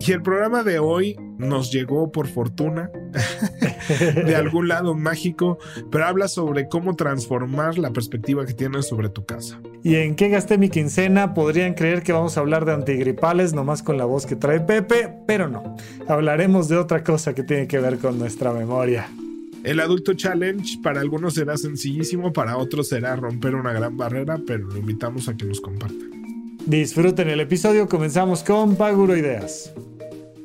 [0.00, 2.90] Y el programa de hoy nos llegó por fortuna
[4.24, 5.58] de algún lado mágico,
[5.90, 9.60] pero habla sobre cómo transformar la perspectiva que tienes sobre tu casa.
[9.82, 11.34] ¿Y en qué gasté mi quincena?
[11.34, 15.14] Podrían creer que vamos a hablar de antigripales nomás con la voz que trae Pepe,
[15.26, 15.76] pero no.
[16.08, 19.06] Hablaremos de otra cosa que tiene que ver con nuestra memoria.
[19.64, 24.66] El adulto challenge para algunos será sencillísimo, para otros será romper una gran barrera, pero
[24.66, 26.10] lo invitamos a que nos compartan.
[26.66, 29.72] Disfruten el episodio, comenzamos con Paguro Ideas.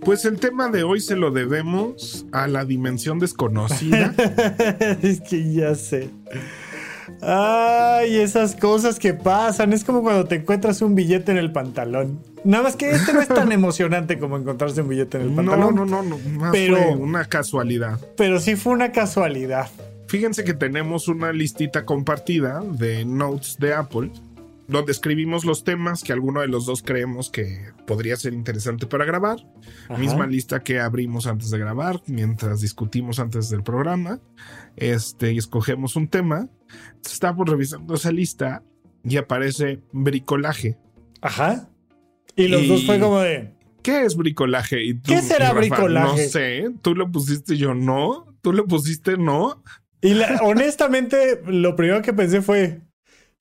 [0.05, 4.13] Pues el tema de hoy se lo debemos a la dimensión desconocida.
[5.01, 6.11] es que ya sé.
[7.21, 9.73] Ay, esas cosas que pasan.
[9.73, 12.19] Es como cuando te encuentras un billete en el pantalón.
[12.43, 15.73] Nada más que este no es tan emocionante como encontrarse un billete en el pantalón.
[15.73, 16.51] No, no, no, no.
[16.51, 17.99] pero, fue una casualidad.
[18.15, 19.69] Pero sí fue una casualidad.
[20.07, 24.11] Fíjense que tenemos una listita compartida de notes de Apple
[24.67, 29.05] donde escribimos los temas que alguno de los dos creemos que podría ser interesante para
[29.05, 29.45] grabar.
[29.97, 34.19] Misma lista que abrimos antes de grabar, mientras discutimos antes del programa.
[34.75, 36.49] Este, y escogemos un tema.
[37.05, 38.63] Estamos revisando esa lista
[39.03, 40.77] y aparece bricolaje.
[41.21, 41.69] Ajá.
[42.35, 43.53] Y los dos fue como de.
[43.83, 44.83] ¿Qué es bricolaje?
[44.83, 46.23] Y ¿Qué será bricolaje?
[46.23, 46.71] No sé.
[46.81, 48.35] Tú lo pusiste, yo no.
[48.41, 49.63] Tú lo pusiste, no.
[50.01, 52.81] Y honestamente, lo primero que pensé fue,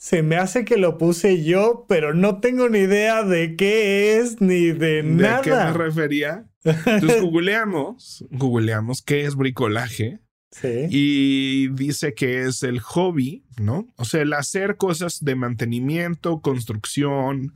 [0.04, 4.38] se me hace que lo puse yo, pero no tengo ni idea de qué es
[4.38, 5.38] ni de, nada.
[5.38, 6.44] ¿De qué me refería?
[6.62, 10.20] Entonces googleamos, googleamos qué es bricolaje.
[10.50, 10.88] Sí.
[10.90, 13.88] Y dice que es el hobby, ¿no?
[13.96, 17.54] O sea, el hacer cosas de mantenimiento, construcción,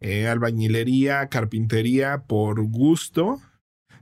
[0.00, 3.42] eh, albañilería, carpintería por gusto,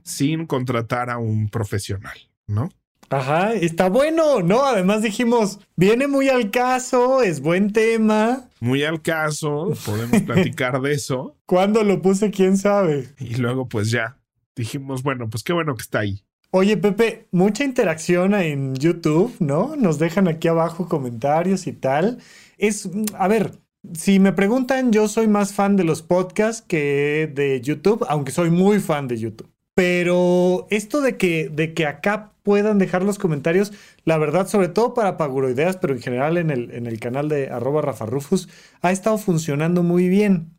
[0.03, 2.17] sin contratar a un profesional,
[2.47, 2.69] ¿no?
[3.09, 4.63] Ajá, está bueno, ¿no?
[4.65, 8.47] Además dijimos, viene muy al caso, es buen tema.
[8.59, 11.35] Muy al caso, podemos platicar de eso.
[11.45, 12.29] ¿Cuándo lo puse?
[12.29, 13.09] ¿Quién sabe?
[13.19, 14.17] Y luego pues ya,
[14.55, 16.23] dijimos, bueno, pues qué bueno que está ahí.
[16.51, 19.75] Oye, Pepe, mucha interacción en YouTube, ¿no?
[19.75, 22.19] Nos dejan aquí abajo comentarios y tal.
[22.57, 23.53] Es, a ver,
[23.93, 28.49] si me preguntan, yo soy más fan de los podcasts que de YouTube, aunque soy
[28.49, 29.49] muy fan de YouTube.
[29.79, 33.71] Pero esto de que, de que acá puedan dejar los comentarios,
[34.03, 37.47] la verdad, sobre todo para Paguroideas, pero en general en el, en el canal de
[37.47, 38.49] arroba Rafa Rufus,
[38.81, 40.49] ha estado funcionando muy bien.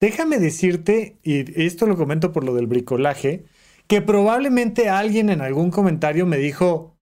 [0.00, 3.44] Déjame decirte, y esto lo comento por lo del bricolaje,
[3.88, 6.96] que probablemente alguien en algún comentario me dijo,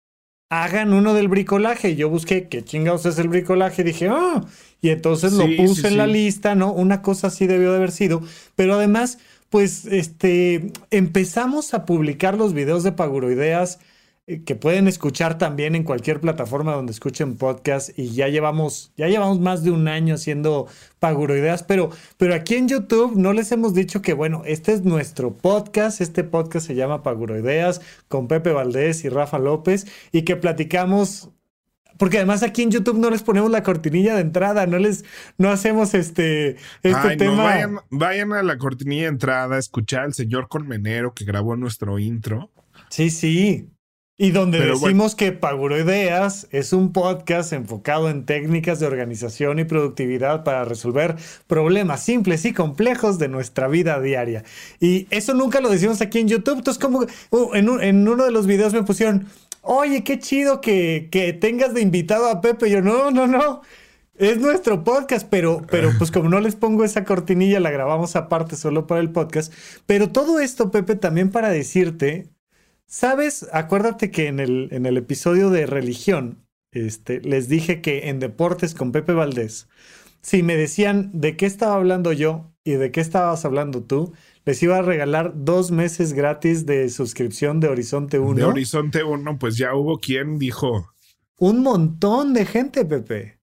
[0.48, 1.97] hagan uno del bricolaje.
[1.97, 4.44] Yo busqué qué chingados es el bricolaje, dije, ah,
[4.81, 6.72] y entonces lo puse en la lista, ¿no?
[6.72, 8.22] Una cosa así debió de haber sido,
[8.54, 9.19] pero además
[9.50, 13.78] pues este, empezamos a publicar los videos de Paguroideas
[14.28, 19.06] eh, que pueden escuchar también en cualquier plataforma donde escuchen podcast y ya llevamos, ya
[19.06, 20.66] llevamos más de un año haciendo
[20.98, 25.36] Paguroideas, pero, pero aquí en YouTube no les hemos dicho que, bueno, este es nuestro
[25.36, 31.30] podcast, este podcast se llama Paguroideas con Pepe Valdés y Rafa López y que platicamos
[31.98, 35.04] porque además aquí en YouTube no les ponemos la cortinilla de entrada, no les,
[35.38, 37.82] no hacemos este, este tema.
[37.90, 42.50] vayan, a la cortinilla de entrada, a escuchar al señor Colmenero que grabó nuestro intro.
[42.88, 43.68] Sí, sí.
[44.18, 49.64] Y donde decimos que Paguro Ideas es un podcast enfocado en técnicas de organización y
[49.64, 54.42] productividad para resolver problemas simples y complejos de nuestra vida diaria.
[54.80, 56.58] Y eso nunca lo decimos aquí en YouTube.
[56.58, 59.26] Entonces, como uh, en, en uno de los videos me pusieron,
[59.66, 62.71] oye, qué chido que, que tengas de invitado a Pepe.
[62.71, 63.62] yo, no, no, no.
[64.15, 68.57] Es nuestro podcast, pero, pero pues como no les pongo esa cortinilla, la grabamos aparte
[68.57, 69.53] solo para el podcast.
[69.84, 72.30] Pero todo esto, Pepe, también para decirte,
[72.86, 73.47] ¿sabes?
[73.53, 78.74] Acuérdate que en el, en el episodio de religión, este, les dije que en deportes
[78.74, 79.69] con Pepe Valdés,
[80.22, 84.15] si me decían de qué estaba hablando yo y de qué estabas hablando tú,
[84.47, 88.34] les iba a regalar dos meses gratis de suscripción de Horizonte 1.
[88.34, 90.93] De Horizonte 1, pues ya hubo quien dijo.
[91.37, 93.41] Un montón de gente, Pepe.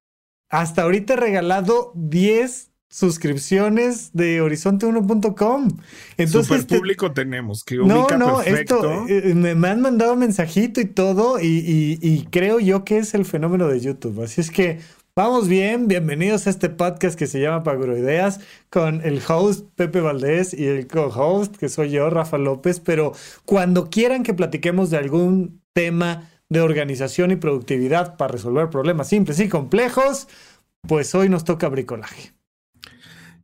[0.50, 5.68] Hasta ahorita he regalado 10 suscripciones de horizonte1.com.
[6.16, 10.80] Entonces, Super este público tenemos, que ubica no, no, Esto, eh, me, han mandado mensajito
[10.80, 14.22] y todo, y, y, creo yo que es el fenómeno de YouTube.
[14.22, 14.80] Así es que
[15.16, 18.40] Vamos bien, bienvenidos a este podcast que se llama Paguroideas
[18.72, 23.12] con el host Pepe Valdés y el co-host que soy yo, Rafa López, pero
[23.46, 29.40] cuando quieran que platiquemos de algún tema de organización y productividad para resolver problemas simples
[29.40, 30.28] y complejos,
[30.82, 32.33] pues hoy nos toca bricolaje.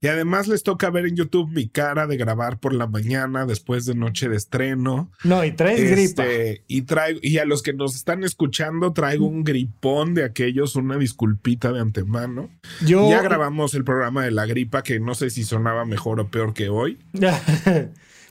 [0.02, 3.86] Y además les toca ver en YouTube mi cara de grabar por la mañana después
[3.86, 5.12] de noche de estreno.
[5.24, 6.26] No, y traes gripa.
[6.26, 10.76] Este, y traigo, y a los que nos están escuchando, traigo un gripón de aquellos,
[10.76, 12.50] una disculpita de antemano.
[12.86, 16.30] Yo, ya grabamos el programa de la gripa, que no sé si sonaba mejor o
[16.30, 16.98] peor que hoy.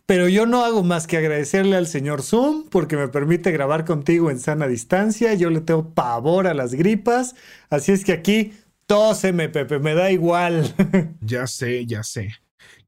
[0.07, 4.31] Pero yo no hago más que agradecerle al señor Zoom porque me permite grabar contigo
[4.31, 5.35] en sana distancia.
[5.35, 7.35] Yo le tengo pavor a las gripas.
[7.69, 8.55] Así es que aquí
[8.89, 10.75] Tóseme, Pepe, me da igual.
[11.21, 12.33] ya sé, ya sé.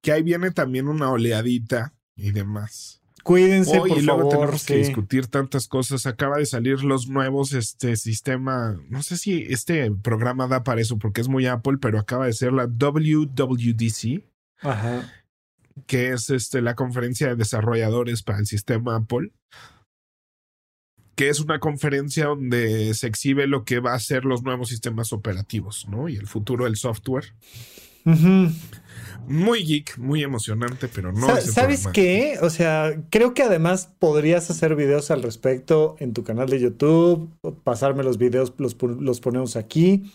[0.01, 3.03] Que ahí viene también una oleadita y demás.
[3.23, 6.07] Cuídense, Hoy, y luego tenemos que discutir tantas cosas.
[6.07, 8.81] Acaba de salir los nuevos, este sistema.
[8.89, 12.33] No sé si este programa da para eso porque es muy Apple, pero acaba de
[12.33, 14.25] ser la WWDC.
[14.63, 15.13] Ajá.
[15.87, 19.33] Que es este, la conferencia de desarrolladores para el sistema Apple
[21.21, 25.13] que es una conferencia donde se exhibe lo que va a ser los nuevos sistemas
[25.13, 26.09] operativos, ¿no?
[26.09, 27.35] Y el futuro del software.
[29.29, 31.39] Muy geek, muy emocionante, pero no.
[31.43, 32.39] ¿Sabes qué?
[32.41, 37.29] O sea, creo que además podrías hacer videos al respecto en tu canal de YouTube,
[37.65, 40.11] pasarme los videos, los, los ponemos aquí.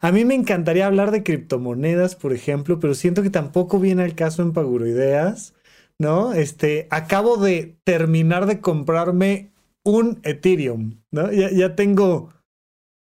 [0.00, 4.14] A mí me encantaría hablar de criptomonedas, por ejemplo, pero siento que tampoco viene al
[4.14, 5.54] caso en Paguroideas,
[5.96, 6.34] ¿no?
[6.34, 9.51] Este, acabo de terminar de comprarme
[9.84, 11.30] un Ethereum, ¿no?
[11.32, 12.32] Ya, tengo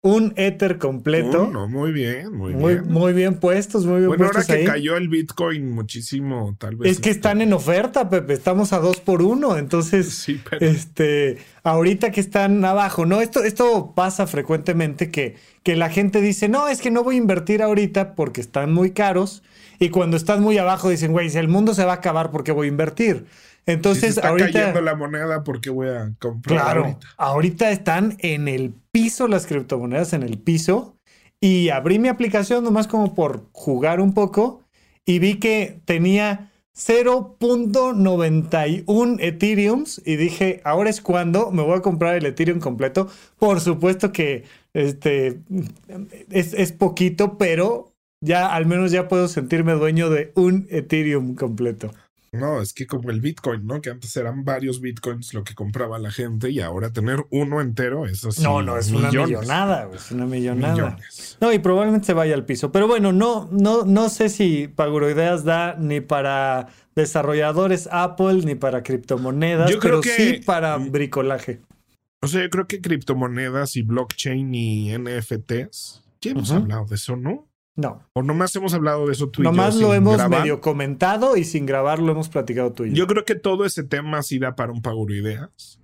[0.03, 1.47] un Ether completo.
[1.67, 2.87] muy bien, muy, bien.
[2.87, 4.47] Muy bien puestos, muy bien bueno, puestos.
[4.47, 6.91] Bueno, ahora que cayó el Bitcoin muchísimo, tal vez.
[6.91, 8.33] Es que están en oferta, Pepe.
[8.33, 9.57] Estamos a dos por uno.
[9.57, 10.65] Entonces, sí, pero...
[10.65, 13.21] este, ahorita que están abajo, ¿no?
[13.21, 17.19] Esto, esto pasa frecuentemente que, que la gente dice, no, es que no voy a
[17.19, 19.43] invertir ahorita porque están muy caros.
[19.81, 22.43] Y cuando están muy abajo dicen, güey, si el mundo se va a acabar, ¿por
[22.43, 23.25] qué voy a invertir?
[23.65, 26.61] Entonces, está cayendo la moneda porque voy a comprar.
[26.61, 27.71] Claro, ahorita.
[27.71, 30.97] están en el piso las criptomonedas, en el piso.
[31.39, 34.61] Y abrí mi aplicación nomás como por jugar un poco
[35.03, 42.15] y vi que tenía 0.91 Ethereums y dije, ahora es cuando me voy a comprar
[42.15, 43.07] el Ethereum completo.
[43.39, 44.43] Por supuesto que
[44.73, 45.39] este
[46.29, 47.90] es, es poquito, pero
[48.21, 51.91] ya al menos ya puedo sentirme dueño de un Ethereum completo.
[52.33, 53.81] No, es que como el Bitcoin, ¿no?
[53.81, 58.05] Que antes eran varios Bitcoins lo que compraba la gente y ahora tener uno entero,
[58.05, 58.41] eso sí.
[58.41, 60.97] No, no, es una millonada, es una millonada.
[61.41, 62.71] No, y probablemente se vaya al piso.
[62.71, 68.81] Pero bueno, no, no, no sé si Paguroideas da ni para desarrolladores Apple ni para
[68.81, 70.91] criptomonedas, yo creo pero que, sí para mm.
[70.91, 71.59] bricolaje.
[72.21, 77.17] O sea, yo creo que criptomonedas y blockchain y NFTs, ya hemos hablado de eso,
[77.17, 77.50] ¿no?
[77.81, 78.07] No.
[78.13, 79.51] O nomás hemos hablado de eso tú y yo.
[79.51, 82.95] Nomás lo hemos medio comentado y sin grabar lo hemos platicado tú y yo.
[82.95, 85.79] Yo creo que todo ese tema sí da para un Paguro Ideas.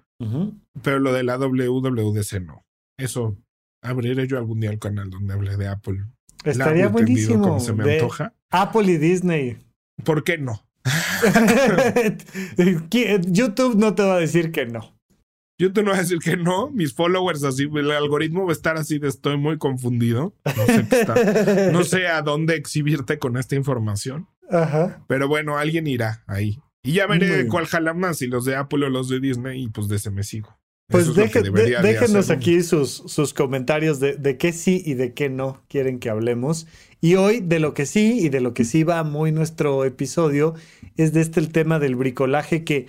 [0.82, 2.66] Pero lo de la WWDC no.
[2.98, 3.38] Eso,
[3.84, 6.06] abriré yo algún día el canal donde hable de Apple.
[6.44, 7.60] Estaría buenísimo.
[7.60, 8.34] se me antoja.
[8.50, 9.58] Apple y Disney.
[10.04, 10.64] ¿Por qué no?
[13.28, 14.97] YouTube no te va a decir que no.
[15.60, 18.54] Yo te no voy a decir que no, mis followers así, el algoritmo va a
[18.54, 20.36] estar así de estoy muy confundido.
[20.46, 24.28] No sé, no sé a dónde exhibirte con esta información.
[24.52, 25.04] Ajá.
[25.08, 26.60] Pero bueno, alguien irá ahí.
[26.84, 29.68] Y ya veré cuál jala más, si los de Apple o los de Disney, y
[29.70, 30.58] pues de ese me sigo.
[30.90, 36.00] Pues déjenos aquí sus, sus comentarios de, de qué sí y de qué no quieren
[36.00, 36.66] que hablemos.
[37.02, 40.54] Y hoy de lo que sí y de lo que sí va muy nuestro episodio
[40.96, 42.88] es de este el tema del bricolaje que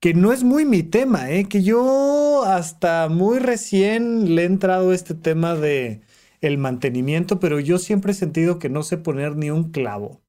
[0.00, 1.48] que no es muy mi tema, ¿eh?
[1.48, 6.02] que yo hasta muy recién le he entrado este tema de
[6.40, 10.22] el mantenimiento, pero yo siempre he sentido que no sé poner ni un clavo.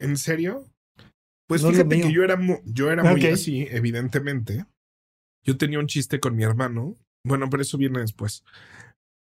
[0.00, 0.64] ¿En serio?
[1.48, 4.66] Pues fíjate que yo era, yo era muy así, evidentemente.
[5.44, 6.96] Yo tenía un chiste con mi hermano.
[7.24, 8.44] Bueno, pero eso viene después.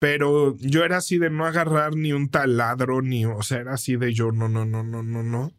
[0.01, 3.97] Pero yo era así de no agarrar ni un taladro, ni, o sea, era así
[3.97, 5.53] de yo, no, no, no, no, no, no.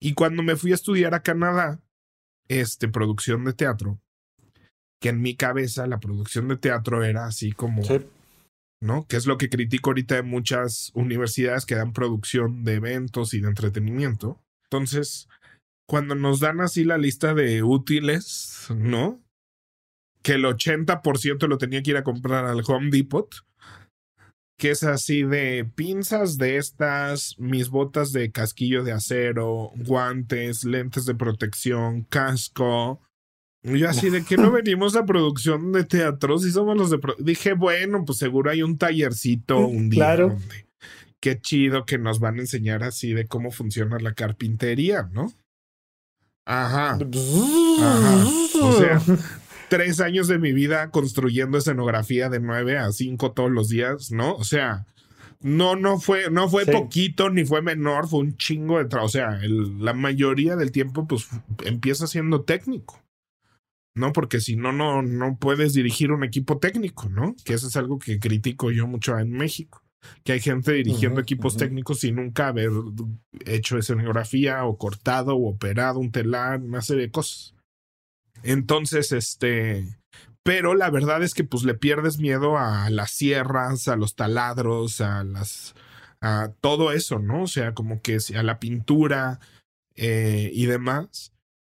[0.00, 1.80] Y cuando me fui a estudiar a Canadá,
[2.50, 4.00] este, producción de teatro,
[5.00, 7.82] que en mi cabeza la producción de teatro era así como,
[8.82, 9.06] ¿no?
[9.06, 13.40] Que es lo que critico ahorita de muchas universidades que dan producción de eventos y
[13.40, 14.42] de entretenimiento.
[14.64, 15.28] Entonces,
[15.88, 19.22] cuando nos dan así la lista de útiles, ¿no?
[20.22, 23.32] Que el 80% lo tenía que ir a comprar al Home Depot
[24.60, 31.06] que es así de pinzas de estas, mis botas de casquillo de acero, guantes, lentes
[31.06, 33.00] de protección, casco.
[33.62, 37.00] Y así de que no venimos a producción de teatro, si somos los de...
[37.20, 40.04] dije, bueno, pues seguro hay un tallercito un día.
[40.04, 40.36] Claro.
[41.20, 45.32] qué chido que nos van a enseñar así de cómo funciona la carpintería, ¿no?
[46.44, 46.98] Ajá.
[47.80, 48.26] Ajá.
[48.62, 49.00] O sea,
[49.70, 54.34] tres años de mi vida construyendo escenografía de nueve a cinco todos los días, ¿no?
[54.34, 54.84] O sea,
[55.40, 59.06] no, no fue, no fue poquito ni fue menor, fue un chingo de trabajo.
[59.06, 61.28] O sea, la mayoría del tiempo, pues
[61.64, 63.02] empieza siendo técnico.
[63.94, 64.12] ¿no?
[64.12, 67.34] Porque si no, no, no puedes dirigir un equipo técnico, ¿no?
[67.44, 69.82] Que eso es algo que critico yo mucho en México.
[70.24, 72.70] Que hay gente dirigiendo equipos técnicos sin nunca haber
[73.44, 77.54] hecho escenografía o cortado o operado un telar, una serie de cosas.
[78.42, 79.86] Entonces, este,
[80.42, 85.00] pero la verdad es que pues le pierdes miedo a las sierras, a los taladros,
[85.00, 85.74] a las,
[86.20, 87.42] a todo eso, ¿no?
[87.44, 89.40] O sea, como que a la pintura
[89.96, 91.32] eh, y demás.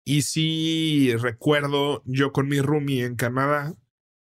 [0.05, 3.75] Y sí recuerdo yo con mi roomie en Canadá,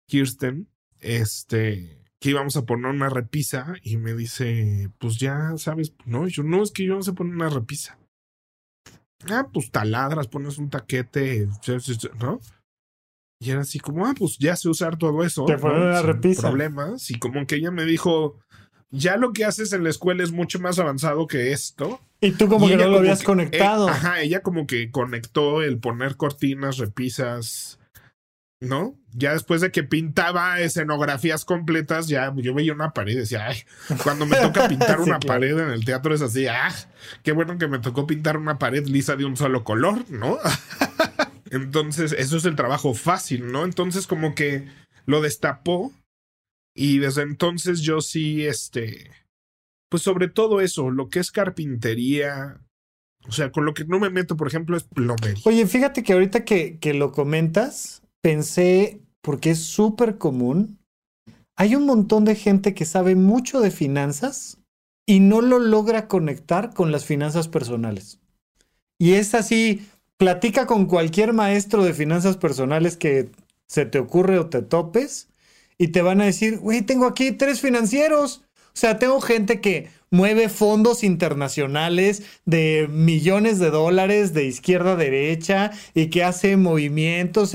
[0.08, 6.28] Kirsten, este, que íbamos a poner una repisa y me dice, pues ya sabes, no,
[6.28, 7.98] yo no, es que yo no sé poner una repisa.
[9.30, 11.48] Ah, pues taladras, pones un taquete,
[12.20, 12.40] ¿no?
[13.40, 15.46] Y era así como, ah, pues ya sé usar todo eso.
[15.46, 16.44] Te ponen una repisa.
[16.44, 17.12] Problemas.
[17.12, 18.40] Y como que ella me dijo,
[18.90, 22.00] ya lo que haces en la escuela es mucho más avanzado que esto.
[22.22, 23.90] Y tú como que no lo habías conectado.
[23.90, 27.80] ajá, ella como que conectó el poner cortinas, repisas,
[28.64, 28.96] ¿no?
[29.12, 33.58] Ya después de que pintaba escenografías completas, ya yo veía una pared y decía, ay,
[34.04, 36.74] cuando me toca pintar una pared en el teatro es así, ah,
[37.24, 40.38] qué bueno que me tocó pintar una pared lisa de un solo color, ¿no?
[41.52, 43.64] Entonces, eso es el trabajo fácil, ¿no?
[43.64, 44.68] Entonces, como que
[45.06, 45.92] lo destapó
[46.76, 49.12] y desde entonces yo sí, este,
[49.90, 52.60] pues sobre todo eso, lo que es carpintería,
[53.28, 55.44] o sea, con lo que no me meto, por ejemplo, es plomería.
[55.46, 60.80] Oye, fíjate que ahorita que, que lo comentas, pensé, porque es súper común,
[61.58, 64.58] hay un montón de gente que sabe mucho de finanzas
[65.06, 68.20] y no lo logra conectar con las finanzas personales.
[68.98, 69.86] Y es así,
[70.18, 73.30] platica con cualquier maestro de finanzas personales que
[73.68, 75.28] se te ocurre o te topes
[75.78, 78.44] y te van a decir, güey, tengo aquí tres financieros.
[78.68, 84.96] O sea, tengo gente que mueve fondos internacionales de millones de dólares de izquierda a
[84.96, 87.54] derecha y que hace movimientos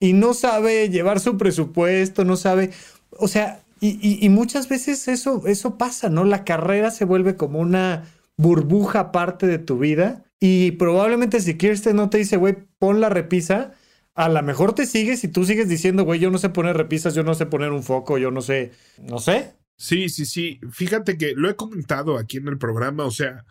[0.00, 2.70] y no sabe llevar su presupuesto, no sabe,
[3.10, 6.24] o sea, y, muchas veces eso, eso pasa, ¿no?
[6.24, 11.96] La carrera se vuelve como una burbuja parte de tu vida y probablemente si Kirsten
[11.96, 13.74] no te dice, güey, pon la repisa,
[14.16, 17.14] a lo mejor te sigues y tú sigues diciendo, güey, yo no sé poner repisas,
[17.14, 19.54] yo no sé poner un foco, yo no sé, no sé.
[19.76, 20.60] Sí, sí, sí.
[20.72, 23.44] Fíjate que lo he comentado aquí en el programa, o sea,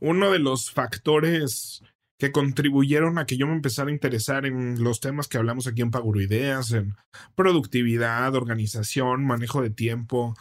[0.00, 1.82] uno de los factores
[2.18, 5.82] que contribuyeron a que yo me empezara a interesar en los temas que hablamos aquí
[5.82, 6.94] en Ideas, en
[7.34, 10.34] productividad, organización, manejo de tiempo,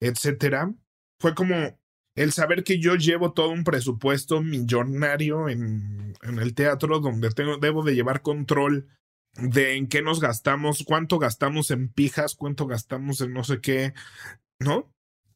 [0.00, 0.72] etcétera,
[1.20, 1.78] fue como
[2.16, 7.56] el saber que yo llevo todo un presupuesto millonario en, en el teatro donde tengo,
[7.58, 8.88] debo de llevar control
[9.34, 13.94] de en qué nos gastamos, cuánto gastamos en pijas, cuánto gastamos en no sé qué,
[14.58, 14.92] ¿no?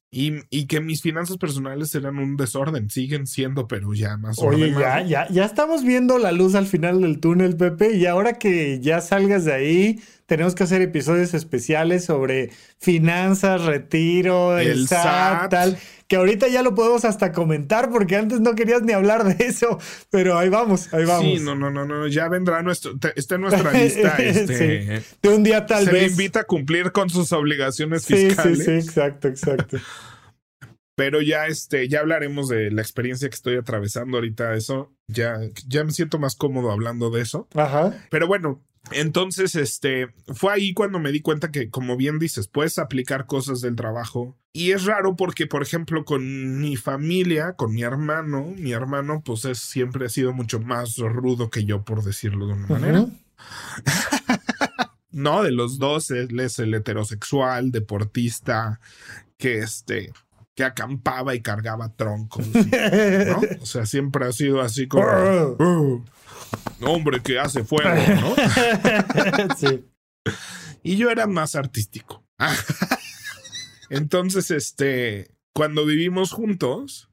[0.08, 4.70] Y, y, que mis finanzas personales eran un desorden, siguen siendo, pero ya más Oye,
[4.70, 8.80] ya, ya, ya estamos viendo la luz al final del túnel, Pepe, y ahora que
[8.80, 15.78] ya salgas de ahí, tenemos que hacer episodios especiales sobre finanzas, retiro, el, SAT, tal,
[16.08, 19.78] que ahorita ya lo podemos hasta comentar porque antes no querías ni hablar de eso,
[20.10, 21.38] pero ahí vamos, ahí vamos.
[21.38, 24.16] Sí, no, no, no, no, ya vendrá nuestro, está en nuestra lista.
[24.18, 26.04] Este, De un día tal vez.
[26.04, 28.58] Se invita a cumplir con sus obligaciones fiscales.
[28.58, 29.78] Sí, sí, sí, exacto, exacto.
[30.96, 34.54] Pero ya, este, ya hablaremos de la experiencia que estoy atravesando ahorita.
[34.54, 35.38] Eso ya,
[35.68, 37.46] ya me siento más cómodo hablando de eso.
[37.54, 37.94] Ajá.
[38.10, 42.78] Pero bueno, entonces, este, fue ahí cuando me di cuenta que, como bien dices, puedes
[42.78, 44.38] aplicar cosas del trabajo.
[44.52, 49.44] Y es raro porque, por ejemplo, con mi familia, con mi hermano, mi hermano, pues
[49.44, 53.06] es, siempre ha sido mucho más rudo que yo, por decirlo de una manera.
[55.10, 58.80] no, de los dos, él es el heterosexual, deportista,
[59.36, 60.12] que este,
[60.56, 62.46] que acampaba y cargaba troncos.
[62.54, 63.40] ¿no?
[63.60, 65.06] O sea, siempre ha sido así como.
[65.58, 66.02] Uh,
[66.82, 68.34] hombre que hace fuego, ¿no?
[69.56, 69.84] sí.
[70.82, 72.24] Y yo era más artístico.
[73.90, 77.10] Entonces, este, cuando vivimos juntos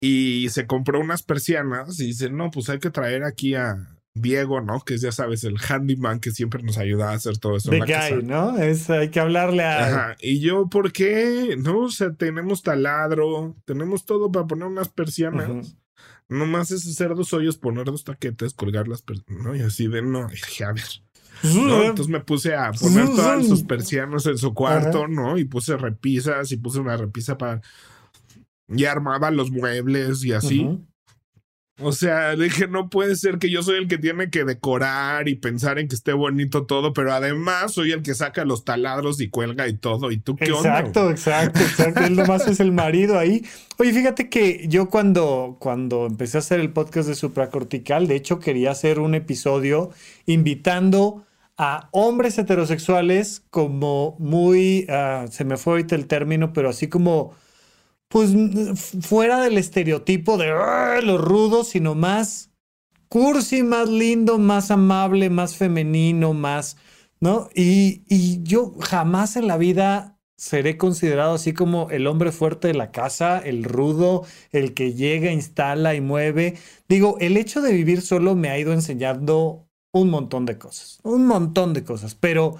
[0.00, 4.60] y se compró unas persianas y dice, no, pues hay que traer aquí a, Diego,
[4.60, 4.80] ¿no?
[4.80, 7.70] Que es, ya sabes, el handyman que siempre nos ayuda a hacer todo eso.
[7.70, 8.58] De guy, ¿no?
[8.58, 9.86] Es, hay que hablarle a.
[9.86, 10.16] Ajá.
[10.20, 11.56] Y yo, ¿por qué?
[11.58, 15.76] No, o sea, tenemos taladro, tenemos todo para poner unas persianas.
[16.28, 19.56] Nomás es hacer dos hoyos, poner dos taquetes, colgar las persianas, ¿no?
[19.56, 20.84] Y así de, no, dije, a ver.
[21.42, 25.38] Entonces me puse a poner todas sus persianas en su cuarto, ¿no?
[25.38, 27.62] Y puse repisas y puse una repisa para
[28.68, 30.78] y armaba los muebles y así.
[31.80, 35.36] O sea, dije, no puede ser que yo soy el que tiene que decorar y
[35.36, 39.28] pensar en que esté bonito todo, pero además soy el que saca los taladros y
[39.28, 40.10] cuelga y todo.
[40.10, 40.80] ¿Y tú qué onda?
[40.80, 42.04] Exacto, exacto, exacto.
[42.04, 43.44] Él nomás es el marido ahí.
[43.78, 48.40] Oye, fíjate que yo cuando, cuando empecé a hacer el podcast de supracortical, de hecho
[48.40, 49.90] quería hacer un episodio
[50.26, 51.24] invitando
[51.58, 57.34] a hombres heterosexuales como muy, ah, se me fue ahorita el término, pero así como
[58.08, 58.30] pues
[59.00, 60.48] fuera del estereotipo de
[61.02, 62.50] los rudos, sino más
[63.08, 66.76] cursi, más lindo, más amable, más femenino, más,
[67.20, 67.48] ¿no?
[67.54, 72.74] Y, y yo jamás en la vida seré considerado así como el hombre fuerte de
[72.74, 76.56] la casa, el rudo, el que llega, instala y mueve.
[76.88, 81.26] Digo, el hecho de vivir solo me ha ido enseñando un montón de cosas, un
[81.26, 82.56] montón de cosas, pero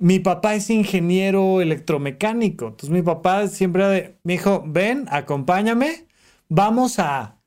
[0.00, 2.68] mi papá es ingeniero electromecánico.
[2.68, 6.06] Entonces mi papá siempre me dijo, ven, acompáñame,
[6.48, 7.38] vamos a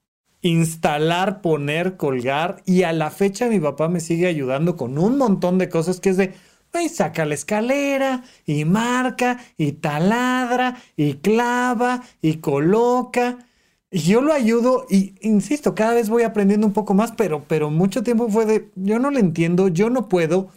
[0.41, 2.61] instalar, poner, colgar.
[2.65, 6.09] Y a la fecha mi papá me sigue ayudando con un montón de cosas que
[6.09, 6.33] es de,
[6.81, 13.39] y saca la escalera y marca y taladra y clava y coloca.
[13.91, 17.69] Y yo lo ayudo y insisto, cada vez voy aprendiendo un poco más, pero, pero
[17.69, 20.49] mucho tiempo fue de, yo no lo entiendo, yo no puedo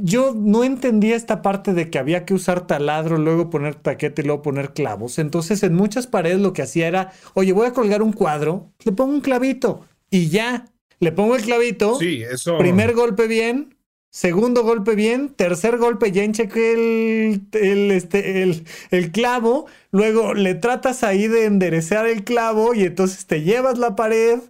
[0.00, 4.24] yo no entendía esta parte de que había que usar taladro, luego poner taquete y
[4.24, 5.18] luego poner clavos.
[5.18, 8.92] Entonces en muchas paredes lo que hacía era, oye, voy a colgar un cuadro, le
[8.92, 10.66] pongo un clavito y ya,
[11.00, 11.98] le pongo el clavito.
[11.98, 12.58] Sí, eso.
[12.58, 13.76] Primer golpe bien,
[14.10, 20.54] segundo golpe bien, tercer golpe ya enchequé el, el, este, el, el clavo, luego le
[20.54, 24.40] tratas ahí de enderezar el clavo y entonces te llevas la pared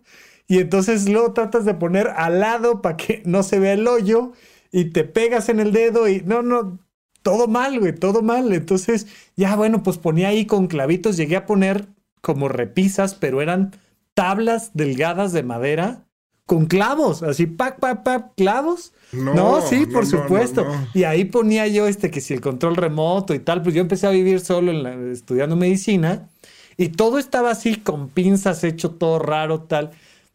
[0.46, 4.32] y entonces luego tratas de poner al lado para que no se vea el hoyo
[4.72, 6.78] y te pegas en el dedo y no, no,
[7.22, 8.52] todo mal, güey, todo mal.
[8.52, 9.06] Entonces,
[9.36, 11.86] ya bueno, pues ponía ahí con clavitos, llegué a poner
[12.20, 13.76] como repisas, pero eran
[14.14, 16.04] tablas delgadas de madera
[16.48, 18.94] con clavos, así, pac, pac, pac, clavos.
[19.12, 20.66] No, sí, por supuesto.
[20.94, 24.06] y ahí ponía yo este que si el control remoto y tal, pues yo empecé
[24.06, 24.72] a vivir solo
[25.12, 26.30] estudiando medicina
[26.78, 29.90] y todo estaba así con pinzas, hecho todo raro, tal.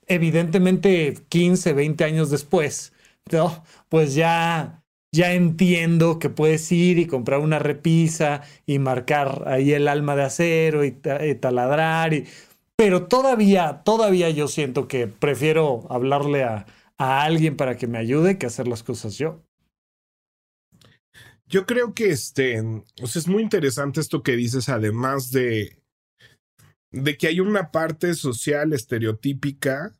[0.05, 2.92] Evidentemente, 15, 20 años después,
[3.31, 3.63] ¿no?
[3.89, 9.87] Pues ya, ya entiendo que puedes ir y comprar una repisa y marcar ahí el
[9.87, 12.13] alma de acero y, taladrar.
[12.13, 12.27] Y,
[12.75, 16.65] pero todavía, todavía yo siento que prefiero hablarle a,
[16.97, 19.43] a alguien para que me ayude que hacer las cosas yo.
[21.45, 22.63] Yo creo que este,
[22.97, 25.77] es muy interesante esto que dices, además de,
[26.91, 29.93] de que hay una parte social estereotípica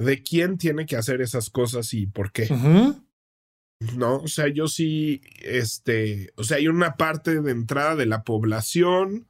[0.00, 2.48] de quién tiene que hacer esas cosas y por qué.
[3.96, 8.24] No, o sea, yo sí, este, o sea, hay una parte de entrada de la
[8.24, 9.26] población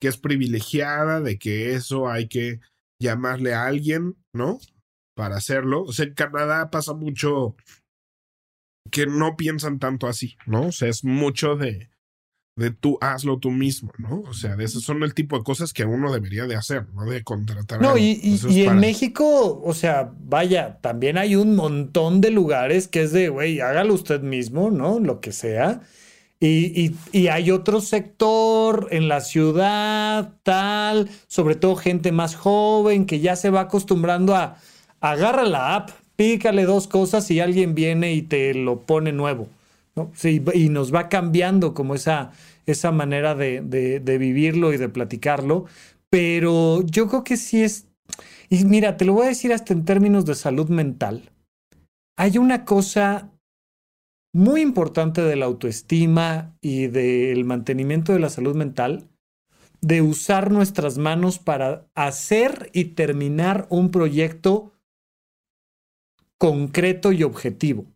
[0.00, 2.60] que es privilegiada, de que eso hay que
[3.00, 4.58] llamarle a alguien, ¿no?
[5.14, 5.82] Para hacerlo.
[5.82, 7.56] O sea, en Canadá pasa mucho
[8.90, 10.68] que no piensan tanto así, ¿no?
[10.68, 11.90] O sea, es mucho de,
[12.56, 14.22] de tú hazlo tú mismo, ¿no?
[14.28, 17.04] O sea, de esos son el tipo de cosas que uno debería de hacer, no
[17.04, 17.80] de contratar.
[17.80, 23.02] No, y, y, en México, o sea, vaya, también hay un montón de lugares que
[23.02, 24.98] es de, güey, hágalo usted mismo, ¿no?
[25.00, 25.80] Lo que sea.
[26.42, 33.20] Y, y, hay otro sector en la ciudad, tal, sobre todo gente más joven que
[33.20, 34.56] ya se va acostumbrando a
[35.00, 39.48] agarra la app, pícale dos cosas y alguien viene y te lo pone nuevo.
[40.54, 42.32] Y nos va cambiando como esa,
[42.66, 45.66] esa manera de, de, vivirlo y de platicarlo,
[46.08, 47.86] pero yo creo que sí es,
[48.48, 51.30] y mira, te lo voy a decir hasta en términos de salud mental.
[52.16, 53.30] Hay una cosa
[54.32, 59.08] muy importante de la autoestima y del mantenimiento de la salud mental,
[59.80, 64.72] de usar nuestras manos para hacer y terminar un proyecto
[66.38, 67.86] concreto y objetivo.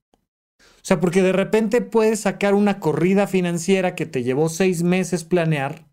[0.85, 5.25] O sea, porque de repente puedes sacar una corrida financiera que te llevó seis meses
[5.25, 5.89] planear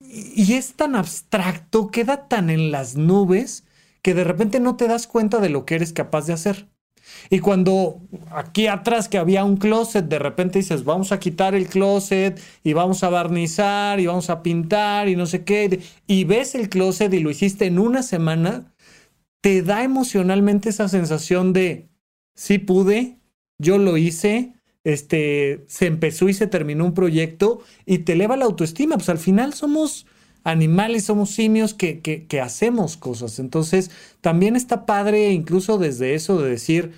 [0.00, 3.64] y es tan abstracto, queda tan en las nubes
[4.02, 6.68] que de repente no te das cuenta de lo que eres capaz de hacer.
[7.28, 8.00] Y cuando
[8.32, 12.72] aquí atrás que había un closet, de repente dices, vamos a quitar el closet y
[12.72, 17.14] vamos a barnizar y vamos a pintar y no sé qué, y ves el closet
[17.14, 18.74] y lo hiciste en una semana,
[19.40, 21.88] te da emocionalmente esa sensación de,
[22.34, 23.19] sí pude,
[23.60, 28.46] yo lo hice, este, se empezó y se terminó un proyecto y te eleva la
[28.46, 28.96] autoestima.
[28.96, 30.06] Pues al final somos
[30.44, 33.38] animales, somos simios que, que, hacemos cosas.
[33.38, 36.92] Entonces, también está padre incluso desde eso de decir,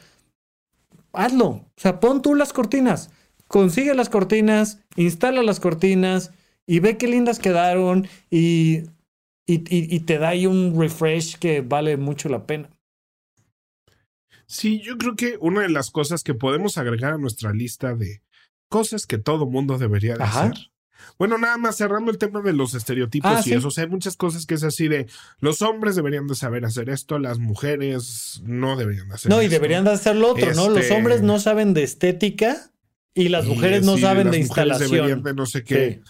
[1.12, 1.48] hazlo.
[1.48, 3.10] O sea, pon tú las cortinas,
[3.48, 6.32] consigue las cortinas, instala las cortinas
[6.66, 8.84] y ve qué lindas quedaron y,
[9.46, 12.70] y, te da ahí un refresh que vale mucho la pena.
[14.52, 18.22] Sí, yo creo que una de las cosas que podemos agregar a nuestra lista de
[18.68, 20.72] cosas que todo mundo debería de hacer
[21.18, 23.68] bueno, nada más cerrando el tema de los estereotipos ah, y eso.
[23.68, 25.06] O sea, hay muchas cosas que es así de
[25.40, 29.48] los hombres deberían de saber hacer esto, las mujeres no deberían de hacer No, y
[29.48, 30.68] deberían de hacer lo otro, ¿no?
[30.68, 32.70] Los este hombres no saben de estética
[33.14, 34.90] y las mujeres no saben de instalación.
[34.90, 36.02] Deberían de no sé qué.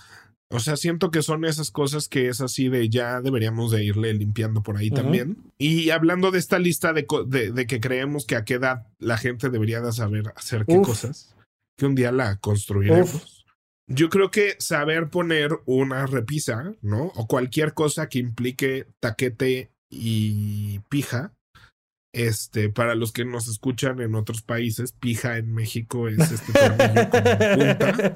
[0.53, 4.13] O sea, siento que son esas cosas que es así de ya deberíamos de irle
[4.13, 5.39] limpiando por ahí también.
[5.57, 7.07] Y hablando de esta lista de,
[7.53, 11.35] de, que creemos que a qué edad la gente debería de saber hacer qué cosas,
[11.79, 13.47] que un día la construiremos.
[13.87, 17.13] Yo creo que saber poner una repisa, ¿no?
[17.17, 21.33] O cualquier cosa que implique taquete y pija.
[22.15, 27.11] Este, para los que nos escuchan en otros países, pija en México es este tornillo
[27.57, 28.13] punta.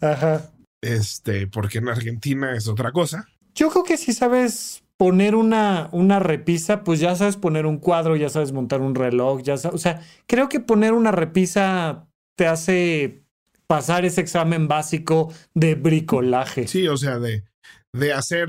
[0.00, 0.50] Ajá.
[0.82, 3.26] Este, porque en Argentina es otra cosa.
[3.54, 8.16] Yo creo que si sabes poner una, una repisa, pues ya sabes poner un cuadro,
[8.16, 12.46] ya sabes montar un reloj, ya sabes, o sea, creo que poner una repisa te
[12.46, 13.24] hace
[13.66, 16.68] pasar ese examen básico de bricolaje.
[16.68, 17.44] Sí, o sea, de,
[17.92, 18.48] de hacer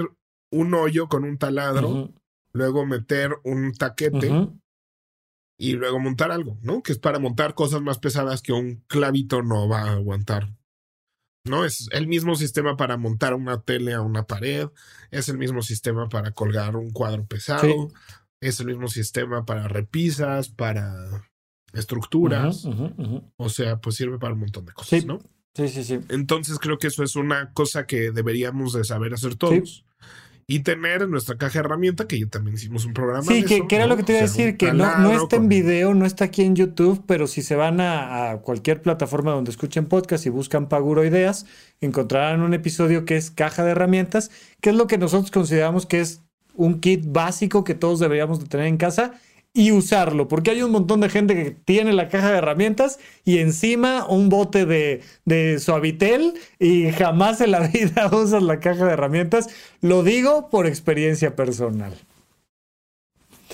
[0.52, 2.12] un hoyo con un taladro,
[2.54, 4.32] luego meter un taquete
[5.58, 6.82] y luego montar algo, ¿no?
[6.82, 10.50] Que es para montar cosas más pesadas que un clavito no va a aguantar.
[11.44, 11.66] ¿No?
[11.66, 14.70] Es el mismo sistema para montar una tele a una pared,
[15.10, 17.90] es el mismo sistema para colgar un cuadro pesado,
[18.40, 21.28] es el mismo sistema para repisas, para
[21.74, 22.68] estructuras.
[23.38, 25.20] O sea, pues sirve para un montón de cosas, ¿no?
[25.54, 26.00] Sí, sí, sí.
[26.10, 29.84] Entonces creo que eso es una cosa que deberíamos de saber hacer todos.
[30.48, 33.24] Y tener en nuestra caja de herramienta, que ya también hicimos un programa.
[33.24, 35.94] Sí, que, era lo que te iba a decir, que no, no está en video,
[35.94, 40.26] no está aquí en YouTube, pero si se van a, cualquier plataforma donde escuchen podcast
[40.26, 41.46] y buscan Paguro Ideas,
[41.80, 46.02] encontrarán un episodio que es caja de herramientas, que es lo que nosotros consideramos que
[46.02, 46.22] es
[46.56, 49.14] un kit básico que todos deberíamos de tener en casa
[49.54, 53.40] y usarlo, porque hay un montón de gente que tiene la caja de herramientas y
[53.40, 58.94] encima un bote de, de suavitel y jamás en la vida usas la caja de
[58.94, 59.50] herramientas.
[59.82, 61.94] Lo digo por experiencia personal.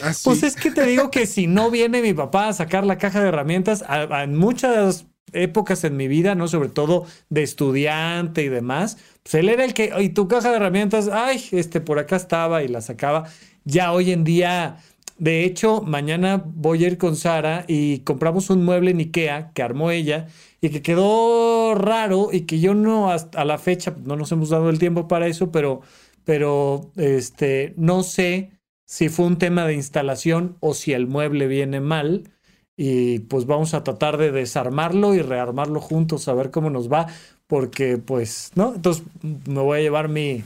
[0.01, 2.99] ¿Ah, pues es que te digo que si no viene mi papá a sacar la
[2.99, 6.47] caja de herramientas, en muchas épocas en mi vida, ¿no?
[6.47, 10.57] Sobre todo de estudiante y demás, pues él era el que, y tu caja de
[10.57, 13.27] herramientas, ay, este por acá estaba y la sacaba.
[13.65, 14.77] Ya hoy en día
[15.17, 19.63] de hecho, mañana voy a ir con Sara y compramos un mueble en Ikea que
[19.63, 20.27] armó ella
[20.61, 24.49] y que quedó raro y que yo no hasta a la fecha no nos hemos
[24.49, 25.81] dado el tiempo para eso, pero,
[26.23, 28.51] pero este, no sé
[28.85, 32.31] si fue un tema de instalación o si el mueble viene mal.
[32.79, 37.07] Y pues vamos a tratar de desarmarlo y rearmarlo juntos a ver cómo nos va,
[37.47, 38.75] porque pues, ¿no?
[38.75, 40.43] Entonces me voy a llevar mi,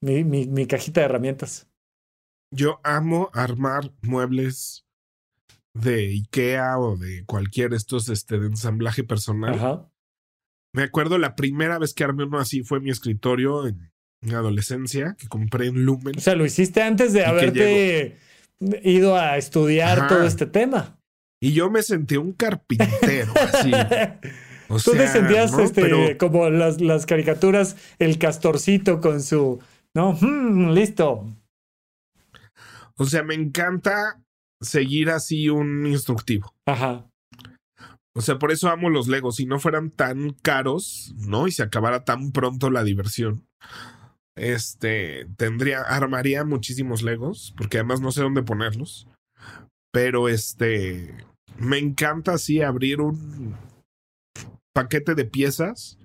[0.00, 1.66] mi, mi cajita de herramientas.
[2.54, 4.84] Yo amo armar muebles
[5.74, 9.88] de IKEA o de cualquier estos este, de ensamblaje personal.
[10.74, 15.16] Me acuerdo la primera vez que armé uno así fue mi escritorio en mi adolescencia,
[15.18, 16.16] que compré en Lumen.
[16.16, 18.18] O sea, lo hiciste antes de haberte
[18.82, 20.98] ido a estudiar todo este tema.
[21.40, 23.72] Y yo me sentí un carpintero, así.
[24.84, 29.58] Tú te sentías este, como las, las caricaturas, el castorcito con su,
[29.94, 31.26] no, mm, listo,
[32.96, 34.22] o sea, me encanta
[34.60, 36.54] seguir así un instructivo.
[36.66, 37.06] Ajá.
[38.14, 39.36] O sea, por eso amo los Legos.
[39.36, 41.48] Si no fueran tan caros, ¿no?
[41.48, 43.46] Y se acabara tan pronto la diversión.
[44.36, 49.08] Este, tendría, armaría muchísimos Legos, porque además no sé dónde ponerlos.
[49.92, 51.14] Pero este,
[51.58, 53.56] me encanta así abrir un
[54.74, 55.98] paquete de piezas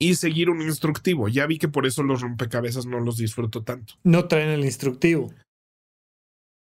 [0.00, 1.28] y seguir un instructivo.
[1.28, 3.94] Ya vi que por eso los rompecabezas no los disfruto tanto.
[4.04, 5.32] No traen el instructivo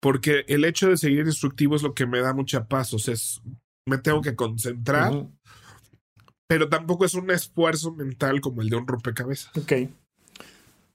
[0.03, 3.15] porque el hecho de seguir instructivo es lo que me da mucha paz, o sea,
[3.87, 5.29] me tengo que concentrar,
[6.49, 9.57] pero tampoco es un esfuerzo mental como el de un rompecabezas.
[9.57, 9.89] Ok.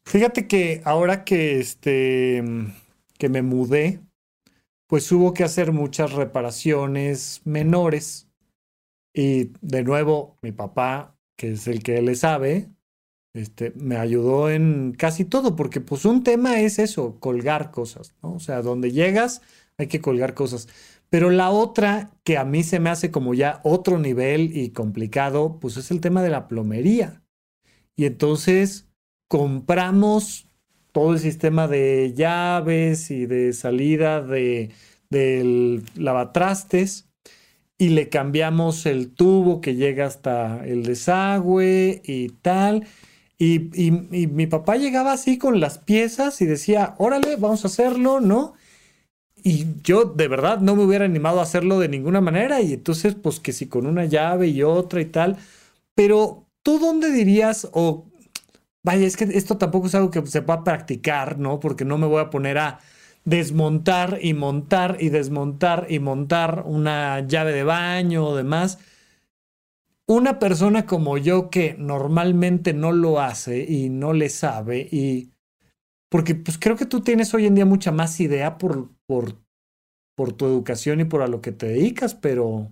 [0.06, 2.44] Fíjate que ahora que este
[3.18, 4.02] que me mudé,
[4.88, 8.28] pues hubo que hacer muchas reparaciones menores.
[9.16, 12.70] Y de nuevo, mi papá, que es el que le sabe,
[13.38, 18.34] este, me ayudó en casi todo, porque pues un tema es eso, colgar cosas, ¿no?
[18.34, 19.42] O sea, donde llegas
[19.78, 20.68] hay que colgar cosas.
[21.10, 25.60] Pero la otra que a mí se me hace como ya otro nivel y complicado,
[25.60, 27.22] pues es el tema de la plomería.
[27.96, 28.88] Y entonces
[29.30, 30.48] compramos
[30.92, 34.72] todo el sistema de llaves y de salida de,
[35.10, 37.08] del lavatrastes
[37.78, 42.88] y le cambiamos el tubo que llega hasta el desagüe y tal
[43.38, 43.92] Y, y,
[44.28, 48.56] mi papá llegaba así con las piezas y decía, órale, vamos a hacerlo, ¿no?
[49.44, 52.62] Y yo de verdad no me hubiera animado a hacerlo de ninguna manera.
[52.62, 55.38] Y entonces, pues que si con una llave y otra y tal.
[55.96, 58.06] Pero tú dónde dirías, o
[58.84, 61.60] vaya, es que esto tampoco es algo que se pueda practicar, ¿no?
[61.60, 62.80] Porque no me voy a poner a
[63.26, 68.80] desmontar y montar y desmontar y montar una llave de baño o demás
[70.08, 75.34] una persona como yo que normalmente no lo hace y no le sabe y
[76.10, 79.44] porque pues creo que tú tienes hoy en día mucha más idea por, por,
[80.16, 82.72] por tu educación y por a lo que te dedicas, pero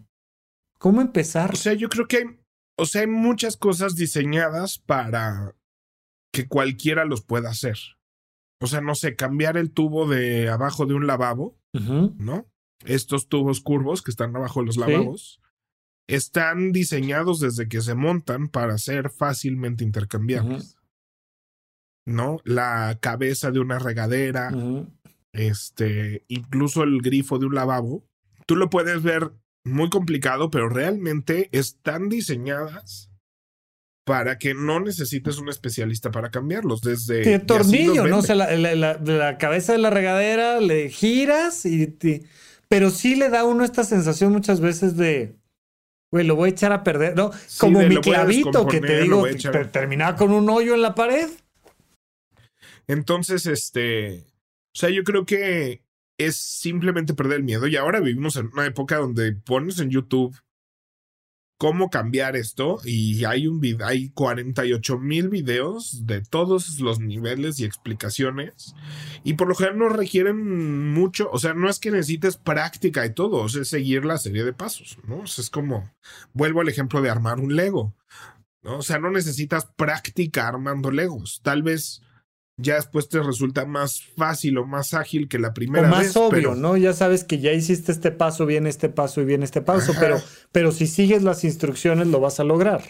[0.79, 1.51] ¿cómo empezar?
[1.51, 2.23] O sea, yo creo que hay,
[2.77, 5.53] o sea, hay muchas cosas diseñadas para
[6.31, 7.77] que cualquiera los pueda hacer.
[8.61, 12.47] O sea, no sé, cambiar el tubo de abajo de un lavabo, ¿no?
[12.85, 15.41] Estos tubos curvos que están abajo de los lavabos
[16.07, 20.77] están diseñados desde que se montan para ser fácilmente intercambiables.
[22.05, 22.39] ¿No?
[22.43, 24.51] La cabeza de una regadera,
[25.33, 28.05] este, incluso el grifo de un lavabo.
[28.45, 29.31] Tú lo puedes ver
[29.63, 33.09] muy complicado, pero realmente están diseñadas
[34.05, 36.81] para que no necesites un especialista para cambiarlos.
[36.81, 37.33] Desde.
[37.33, 38.19] el tornillo, ¿no?
[38.19, 41.97] O sea, la, cabeza de la regadera le giras y.
[42.69, 45.35] pero sí le da uno esta sensación muchas veces de
[46.11, 47.15] Güey, lo voy a echar a perder.
[47.15, 49.25] No, como mi clavito que te digo,
[49.71, 51.29] terminaba con un hoyo en la pared.
[52.87, 54.25] Entonces, este.
[54.73, 55.81] O sea, yo creo que
[56.17, 57.67] es simplemente perder el miedo.
[57.67, 60.37] Y ahora vivimos en una época donde pones en YouTube
[61.57, 67.65] cómo cambiar esto y hay un hay 48 mil videos de todos los niveles y
[67.65, 68.75] explicaciones
[69.23, 73.13] y por lo general no requieren mucho, o sea, no es que necesites práctica y
[73.13, 75.23] todo, es seguir la serie de pasos, ¿no?
[75.23, 75.91] Es como,
[76.33, 77.95] vuelvo al ejemplo de armar un Lego,
[78.61, 78.79] ¿no?
[78.79, 82.01] O sea, no necesitas práctica armando Legos, tal vez
[82.57, 86.17] ya después te resulta más fácil o más ágil que la primera o más vez.
[86.17, 86.77] obvio, ¿no?
[86.77, 90.21] Ya sabes que ya hiciste este paso, bien este paso y bien este paso, pero,
[90.51, 92.83] pero si sigues las instrucciones lo vas a lograr.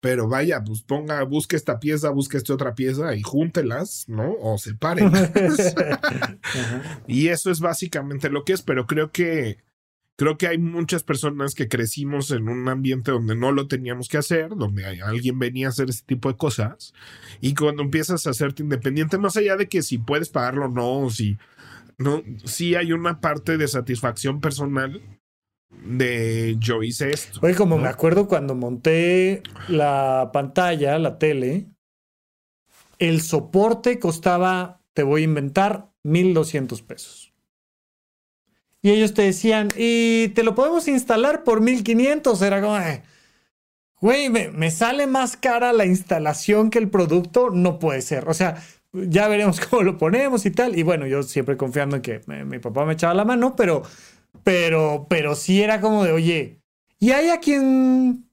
[0.00, 4.34] Pero vaya, pues ponga, busque esta pieza, busque esta otra pieza y júntelas, ¿no?
[4.38, 5.10] O separen.
[7.06, 9.58] y eso es básicamente lo que es, pero creo que
[10.16, 14.18] Creo que hay muchas personas que crecimos en un ambiente donde no lo teníamos que
[14.18, 16.94] hacer, donde alguien venía a hacer ese tipo de cosas.
[17.40, 21.00] Y cuando empiezas a hacerte independiente, más allá de que si puedes pagarlo o no,
[21.00, 21.36] o si
[21.98, 25.02] no, sí hay una parte de satisfacción personal
[25.84, 27.40] de yo hice esto.
[27.42, 31.66] Oye, como me acuerdo cuando monté la pantalla, la tele,
[32.98, 37.23] el soporte costaba, te voy a inventar, 1200 pesos.
[38.84, 42.42] Y ellos te decían, y te lo podemos instalar por 1500.
[42.42, 42.76] Era como,
[43.98, 47.48] güey, me, sale más cara la instalación que el producto.
[47.48, 48.28] No puede ser.
[48.28, 50.78] O sea, ya veremos cómo lo ponemos y tal.
[50.78, 53.84] Y bueno, yo siempre confiando en que mi papá me echaba la mano, pero,
[54.42, 56.60] pero, pero sí era como de, oye,
[56.98, 58.28] y hay a quien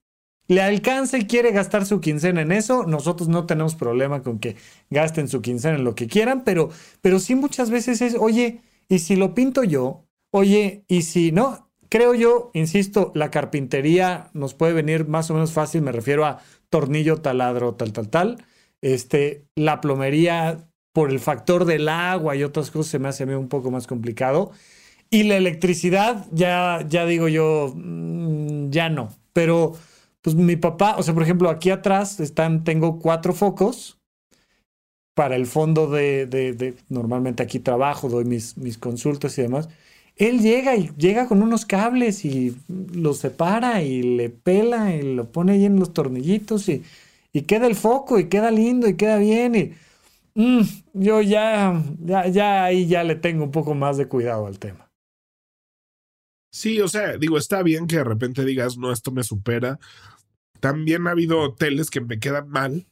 [0.49, 4.57] le alcanza y quiere gastar su quincena en eso, nosotros no tenemos problema con que
[4.89, 8.59] gasten su quincena en lo que quieran, pero, pero sí muchas veces es, oye,
[8.89, 14.53] y si lo pinto yo, Oye, y si no, creo yo, insisto, la carpintería nos
[14.53, 16.39] puede venir más o menos fácil, me refiero a
[16.69, 18.45] tornillo, taladro, tal, tal, tal.
[18.81, 23.25] Este, la plomería, por el factor del agua y otras cosas, se me hace a
[23.25, 24.51] mí un poco más complicado.
[25.09, 29.09] Y la electricidad, ya, ya digo yo, mm, ya no.
[29.33, 29.73] Pero,
[30.21, 33.99] pues mi papá, o sea, por ejemplo, aquí atrás están, tengo cuatro focos
[35.13, 39.69] para el fondo de, de, normalmente aquí trabajo, doy mis, mis consultas y demás.
[40.21, 45.31] Él llega y llega con unos cables y los separa y le pela y lo
[45.31, 46.83] pone ahí en los tornillitos y,
[47.33, 49.73] y queda el foco y queda lindo y queda bien y
[50.39, 50.61] mm,
[50.93, 54.91] yo ya, ya, ya ahí ya le tengo un poco más de cuidado al tema.
[56.51, 59.79] Sí, o sea, digo, está bien que de repente digas, no, esto me supera.
[60.59, 62.85] También ha habido hoteles que me quedan mal,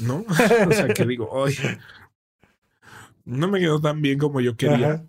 [0.00, 0.26] ¿no?
[0.68, 1.78] o sea, que digo, oye,
[3.24, 5.06] no me quedó tan bien como yo quería.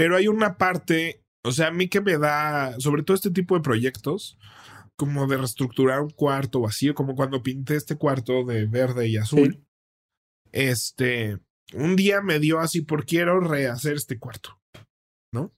[0.00, 3.54] Pero hay una parte, o sea, a mí que me da, sobre todo este tipo
[3.54, 4.38] de proyectos,
[4.96, 9.62] como de reestructurar un cuarto vacío, como cuando pinté este cuarto de verde y azul.
[10.52, 11.38] Este,
[11.74, 14.58] un día me dio así por quiero rehacer este cuarto,
[15.34, 15.52] ¿no?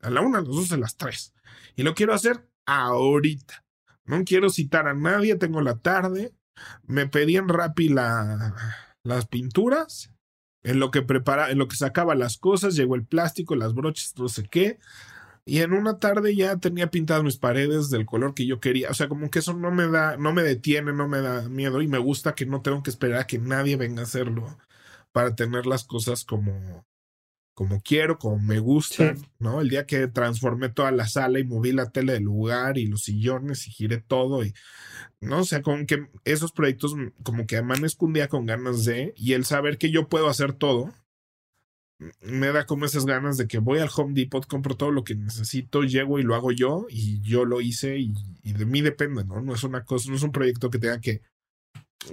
[0.00, 1.32] A la una, a las dos, a las tres.
[1.76, 3.64] Y lo quiero hacer ahorita.
[4.04, 6.34] No quiero citar a nadie, tengo la tarde.
[6.82, 8.56] Me pedí en Rappi la,
[9.04, 10.15] las pinturas
[10.66, 14.14] en lo que prepara, en lo que sacaba las cosas, llegó el plástico, las brochas,
[14.18, 14.78] no sé qué.
[15.44, 18.90] Y en una tarde ya tenía pintadas mis paredes del color que yo quería.
[18.90, 21.82] O sea, como que eso no me da, no me detiene, no me da miedo.
[21.82, 24.58] Y me gusta que no tengo que esperar a que nadie venga a hacerlo
[25.12, 26.84] para tener las cosas como,
[27.56, 29.62] como quiero, como me gustan, ¿no?
[29.62, 33.04] El día que transformé toda la sala y moví la tele del lugar y los
[33.04, 34.52] sillones y giré todo y,
[35.22, 35.38] ¿no?
[35.40, 39.32] O sea, como que esos proyectos como que amanezco un día con ganas de, y
[39.32, 40.92] el saber que yo puedo hacer todo,
[42.20, 45.14] me da como esas ganas de que voy al Home Depot, compro todo lo que
[45.14, 49.24] necesito, llego y lo hago yo y yo lo hice y, y de mí depende,
[49.24, 49.40] ¿no?
[49.40, 51.22] No es una cosa, no es un proyecto que tenga que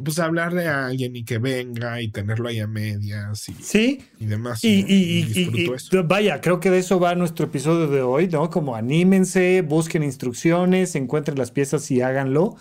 [0.03, 3.99] pues hablarle a alguien y que venga y tenerlo ahí a medias y, sí.
[4.19, 4.63] y demás.
[4.63, 5.69] Y, y,
[6.05, 8.49] vaya, creo que de eso va nuestro episodio de hoy, ¿no?
[8.49, 12.55] Como anímense, busquen instrucciones, encuentren las piezas y háganlo.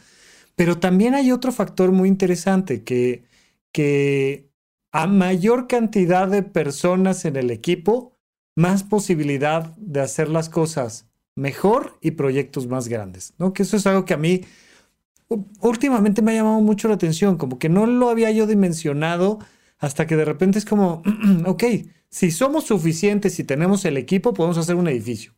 [0.57, 3.25] Pero también hay otro factor muy interesante que,
[3.73, 4.51] que
[4.93, 8.19] a mayor cantidad de personas en el equipo,
[8.55, 13.55] más posibilidad de hacer las cosas mejor y proyectos más grandes, ¿no?
[13.55, 14.43] Que eso es algo que a mí
[15.61, 19.39] últimamente me ha llamado mucho la atención, como que no lo había yo dimensionado
[19.79, 21.03] hasta que de repente es como,
[21.47, 21.65] ok,
[22.09, 25.35] si somos suficientes y tenemos el equipo, podemos hacer un edificio.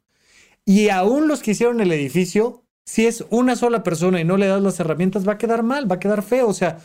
[0.65, 4.47] Y aún los que hicieron el edificio, si es una sola persona y no le
[4.47, 6.49] das las herramientas, va a quedar mal, va a quedar feo.
[6.49, 6.79] O sea,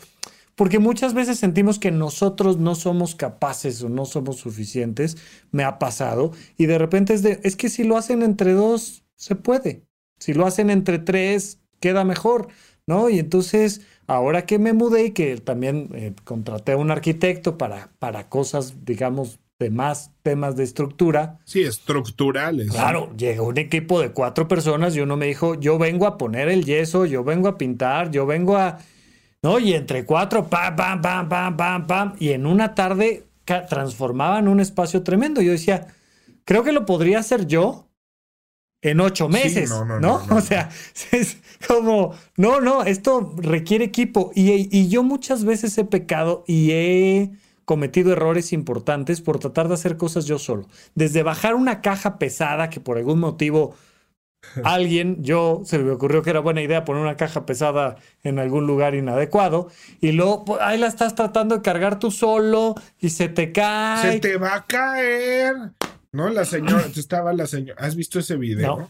[0.56, 5.17] porque muchas veces sentimos que nosotros no somos capaces o no somos suficientes,
[5.52, 9.06] me ha pasado, y de repente es de, es que si lo hacen entre dos,
[9.15, 9.86] se puede.
[10.19, 12.50] Si lo hacen entre tres, queda mejor.
[12.89, 13.08] ¿No?
[13.08, 17.91] Y entonces, ahora que me mudé y que también eh, contraté a un arquitecto para,
[17.99, 21.38] para cosas, digamos, de más temas de estructura.
[21.45, 22.71] Sí, estructurales.
[22.71, 26.49] Claro, llegó un equipo de cuatro personas y uno me dijo, yo vengo a poner
[26.49, 28.80] el yeso, yo vengo a pintar, yo vengo a...
[29.43, 29.60] ¿No?
[29.60, 32.13] Y entre cuatro, pam, pam, pam, pam, pam, pam.
[32.19, 33.28] Y en una tarde
[33.69, 35.41] transformaban un espacio tremendo.
[35.41, 35.88] Yo decía,
[36.43, 37.88] creo que lo podría hacer yo,
[38.82, 40.70] en ocho meses, no, O sea,
[41.12, 41.38] es
[41.68, 44.32] como, no, no, esto requiere equipo.
[44.36, 47.32] Y, y, yo muchas veces he pecado y he
[47.65, 50.68] cometido errores importantes por tratar de hacer cosas yo solo.
[50.96, 53.76] Desde bajar una caja pesada que por algún motivo
[54.63, 58.65] alguien, yo, se me ocurrió que era buena idea poner una caja pesada en algún
[58.65, 63.30] lugar inadecuado y luego pues, ahí la estás tratando de cargar tú solo y se
[63.30, 64.13] te cae.
[64.13, 65.56] Se te va a caer.
[66.12, 67.84] No, la señora, estaba la señora.
[67.84, 68.89] ¿Has visto ese video?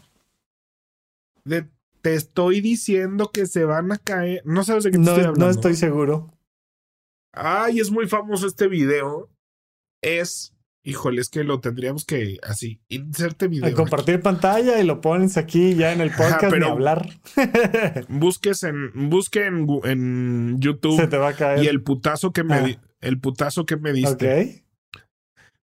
[1.44, 1.68] De,
[2.00, 4.42] te estoy diciendo que se van a caer.
[4.44, 5.44] No sabes de qué te estoy hablando.
[5.44, 6.32] No estoy seguro.
[7.32, 9.28] Ay, es muy famoso este video.
[10.02, 13.74] Es, híjole, es que lo tendríamos que así, inserte video.
[13.74, 17.20] compartir pantalla y lo pones aquí ya en el podcast para hablar.
[18.08, 20.96] busques en, busque en, YouTube.
[20.96, 21.64] Se te va a caer.
[21.64, 22.80] Y el putazo que me, ah.
[23.02, 24.64] el putazo que me diste.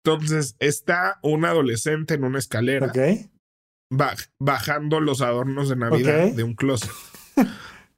[0.04, 2.92] Entonces está un adolescente en una escalera.
[4.38, 6.90] bajando los adornos de Navidad de un closet.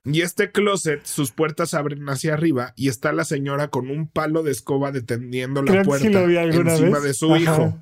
[0.05, 4.43] y este closet, sus puertas abren hacia arriba y está la señora con un palo
[4.43, 7.79] de escoba deteniendo la puerta encima de su hijo.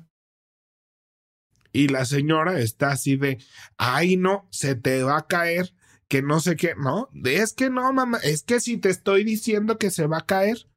[1.73, 3.39] Y la señora está así de,
[3.77, 5.73] ay no, se te va a caer,
[6.09, 9.79] que no sé qué, no, es que no, mamá, es que si te estoy diciendo
[9.79, 10.67] que se va a caer.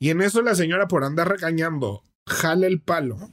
[0.00, 3.30] Y en eso la señora por andar regañando jala el palo,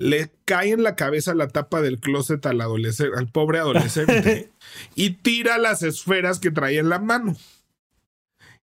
[0.00, 4.50] le cae en la cabeza la tapa del closet al, adolescente, al pobre adolescente
[4.94, 7.36] y tira las esferas que traía en la mano.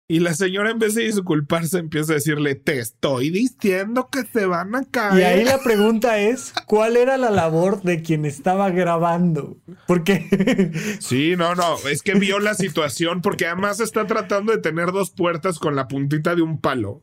[0.09, 4.47] Y la señora en vez de disculparse empieza a decirle, te estoy diciendo que se
[4.47, 5.19] van a caer.
[5.19, 9.57] Y ahí la pregunta es, ¿cuál era la labor de quien estaba grabando?
[9.89, 10.71] Porque...
[11.01, 15.11] sí, no, no, es que vio la situación porque además está tratando de tener dos
[15.11, 17.03] puertas con la puntita de un palo.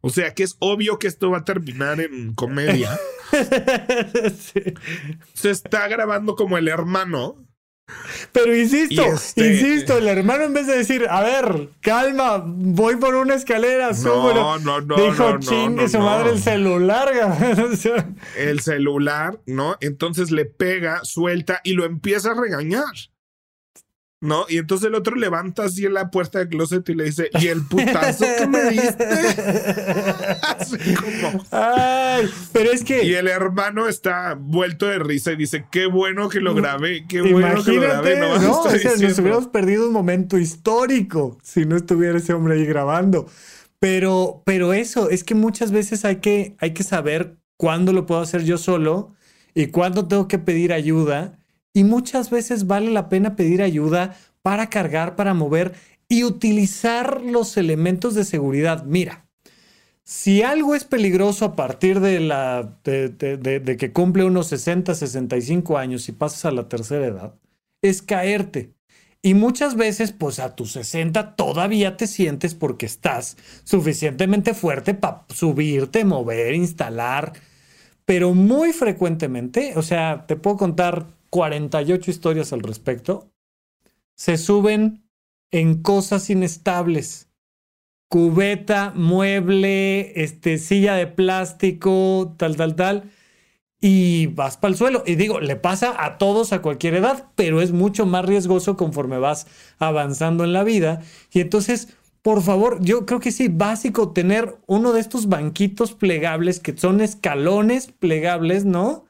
[0.00, 2.98] O sea que es obvio que esto va a terminar en comedia.
[5.34, 7.36] Se está grabando como el hermano.
[8.32, 13.14] Pero insisto, este insisto, el hermano en vez de decir, a ver, calma, voy por
[13.14, 17.10] una escalera, no, no, no, dijo, chingue su madre el celular.
[18.36, 19.76] el celular, ¿no?
[19.80, 22.84] Entonces le pega, suelta y lo empieza a regañar.
[24.20, 24.44] ¿No?
[24.48, 27.48] Y entonces el otro levanta así en la puerta del closet y le dice, ¿y
[27.48, 29.04] el putazo que me diste?
[30.42, 31.44] así como...
[31.50, 33.04] Ay, pero es que...
[33.04, 37.22] Y el hermano está vuelto de risa y dice, qué bueno que lo grabé, qué
[37.22, 38.20] bueno que lo grabé.
[38.20, 42.54] No, no o sea, nos hubiéramos perdido un momento histórico si no estuviera ese hombre
[42.54, 43.26] ahí grabando.
[43.78, 48.20] Pero, pero eso, es que muchas veces hay que, hay que saber cuándo lo puedo
[48.20, 49.14] hacer yo solo
[49.54, 51.39] y cuándo tengo que pedir ayuda
[51.72, 55.74] y muchas veces vale la pena pedir ayuda para cargar, para mover
[56.08, 58.84] y utilizar los elementos de seguridad.
[58.84, 59.28] Mira,
[60.02, 66.08] si algo es peligroso a partir de, la, de, que cumple unos 60, 65 años
[66.08, 67.34] y pasas a la tercera edad,
[67.80, 68.74] es caerte.
[69.22, 75.26] Y muchas veces, pues a tus 60 todavía te sientes porque estás suficientemente fuerte para
[75.28, 77.34] subirte, mover, instalar.
[78.04, 83.32] Pero muy frecuentemente, o sea, te puedo contar 48 historias al respecto,
[84.14, 85.08] se suben
[85.50, 87.30] en cosas inestables
[88.10, 93.10] cubeta, mueble, este, silla de plástico, tal, tal, tal,
[93.80, 95.04] y vas para el suelo.
[95.06, 99.18] Y digo, le pasa a todos a cualquier edad, pero es mucho más riesgoso conforme
[99.18, 99.46] vas
[99.78, 101.02] avanzando en la vida.
[101.32, 106.58] Y entonces, por favor, yo creo que sí, básico tener uno de estos banquitos plegables
[106.58, 109.04] que son escalones plegables, ¿no?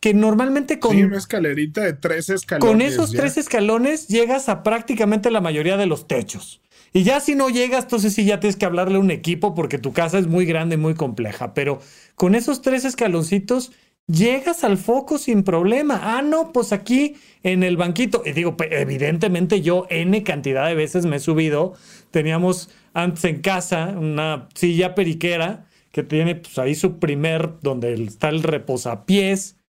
[0.00, 0.96] Que normalmente con...
[0.96, 2.70] una escalerita de tres escalones.
[2.70, 6.62] Con esos tres escalones llegas a prácticamente la mayoría de los techos.
[6.92, 9.78] Y ya si no llegas, entonces sí ya tienes que hablarle a un equipo porque
[9.78, 11.54] tu casa es muy grande y muy compleja.
[11.54, 11.80] Pero
[12.16, 13.72] con esos tres escaloncitos
[14.08, 16.00] llegas al foco sin problema.
[16.02, 18.22] Ah, no, pues aquí en el banquito.
[18.24, 21.74] Y digo, evidentemente yo N cantidad de veces me he subido.
[22.10, 28.30] Teníamos antes en casa una silla periquera que tiene pues ahí su primer, donde está
[28.30, 29.59] el reposapiés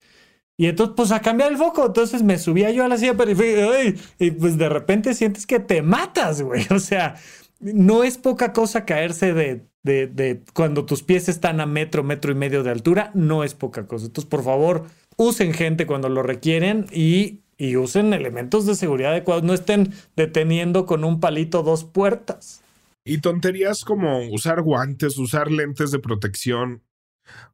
[0.62, 1.88] y entonces, pues a cambiar el foco.
[1.88, 5.82] Entonces me subía yo a la silla periférica y pues de repente sientes que te
[5.82, 6.68] matas, güey.
[6.70, 7.16] O sea,
[7.59, 12.36] no es poca cosa caerse de, de, cuando tus pies están a metro, metro y
[12.36, 13.09] medio de altura.
[13.16, 14.05] No es poca cosa.
[14.05, 14.86] Entonces, por favor,
[15.18, 19.41] usen gente cuando lo requieren y, y usen elementos de seguridad adecuados.
[19.41, 22.62] No estén deteniendo con un palito dos puertas.
[23.03, 26.84] Y tonterías como usar guantes, usar lentes de protección.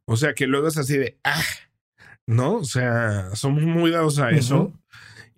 [0.04, 1.40] O sea, que luego es así de, ah,
[2.28, 2.56] ¿no?
[2.56, 4.72] O sea, somos muy dados a eso.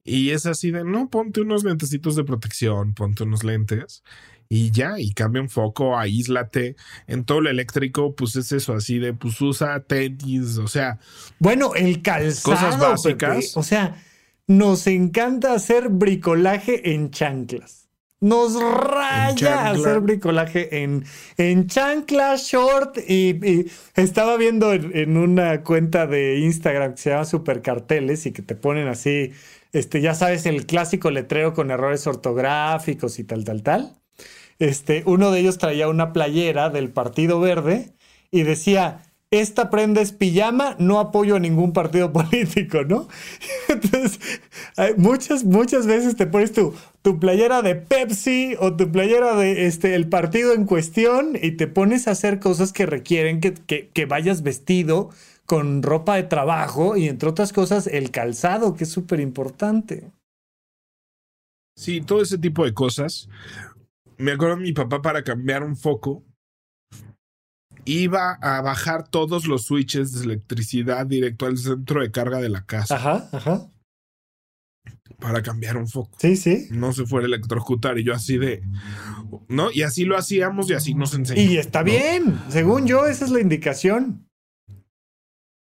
[0.02, 4.02] Y es así de, no, ponte unos lentecitos de protección, ponte unos lentes
[4.48, 6.74] y ya, y cambia un foco, aíslate.
[7.06, 10.98] En todo lo eléctrico, pues es eso, así de, pues usa tenis, o sea.
[11.38, 12.56] Bueno, el calzado.
[12.56, 13.56] Cosas básicas.
[13.56, 14.02] O sea,
[14.48, 17.79] nos encanta hacer bricolaje en chanclas.
[18.20, 21.04] Nos raya hacer bricolaje en,
[21.38, 23.66] en chancla, short y,
[23.96, 28.88] estaba viendo en, una cuenta de Instagram que se llama Supercarteles y que te ponen
[28.88, 29.32] así,
[29.72, 33.96] este, ya sabes, el clásico letrero con errores ortográficos y tal, tal, tal.
[34.58, 37.94] Este, uno de ellos traía una playera del Partido Verde
[38.30, 43.08] y decía, esta prenda es pijama, no apoyo a ningún partido político, ¿no?
[43.68, 44.18] Entonces,
[44.96, 49.94] muchas, muchas veces te pones tu, tu playera de Pepsi o tu playera de este,
[49.94, 53.54] el partido en cuestión y te pones a hacer cosas que requieren que,
[53.88, 55.10] que vayas vestido
[55.46, 60.10] con ropa de trabajo y entre otras cosas el calzado, que es súper importante.
[61.76, 63.28] Sí, todo ese tipo de cosas.
[64.18, 66.22] Me acuerdo de mi papá para cambiar un foco
[67.84, 72.64] iba a bajar todos los switches de electricidad directo al centro de carga de la
[72.64, 72.96] casa.
[72.96, 73.70] Ajá, ajá.
[75.18, 76.16] Para cambiar un foco.
[76.18, 76.68] Sí, sí.
[76.70, 77.98] No se fuera a electrocutar.
[77.98, 78.62] Y yo así de.
[79.48, 79.70] ¿No?
[79.70, 81.40] Y así lo hacíamos y así nos enseñó.
[81.40, 82.40] Y está bien.
[82.48, 84.26] Según yo, esa es la indicación.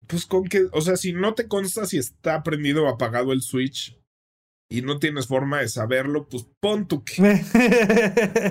[0.07, 3.41] Pues con que, o sea, si no te consta si está prendido o apagado el
[3.41, 3.97] switch,
[4.69, 7.43] y no tienes forma de saberlo, pues pon tu que.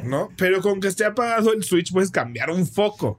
[0.04, 0.30] ¿No?
[0.36, 3.18] Pero con que esté apagado el switch puedes cambiar un foco.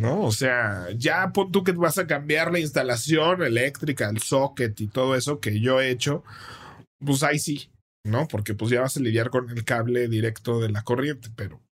[0.00, 0.22] ¿No?
[0.22, 4.88] O sea, ya pon tú que vas a cambiar la instalación eléctrica, el socket y
[4.88, 6.24] todo eso que yo he hecho.
[6.98, 7.70] Pues ahí sí,
[8.04, 8.26] ¿no?
[8.26, 11.62] Porque pues ya vas a lidiar con el cable directo de la corriente, pero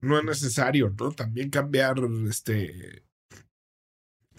[0.00, 1.12] no es necesario, ¿no?
[1.12, 1.96] También cambiar
[2.28, 3.04] este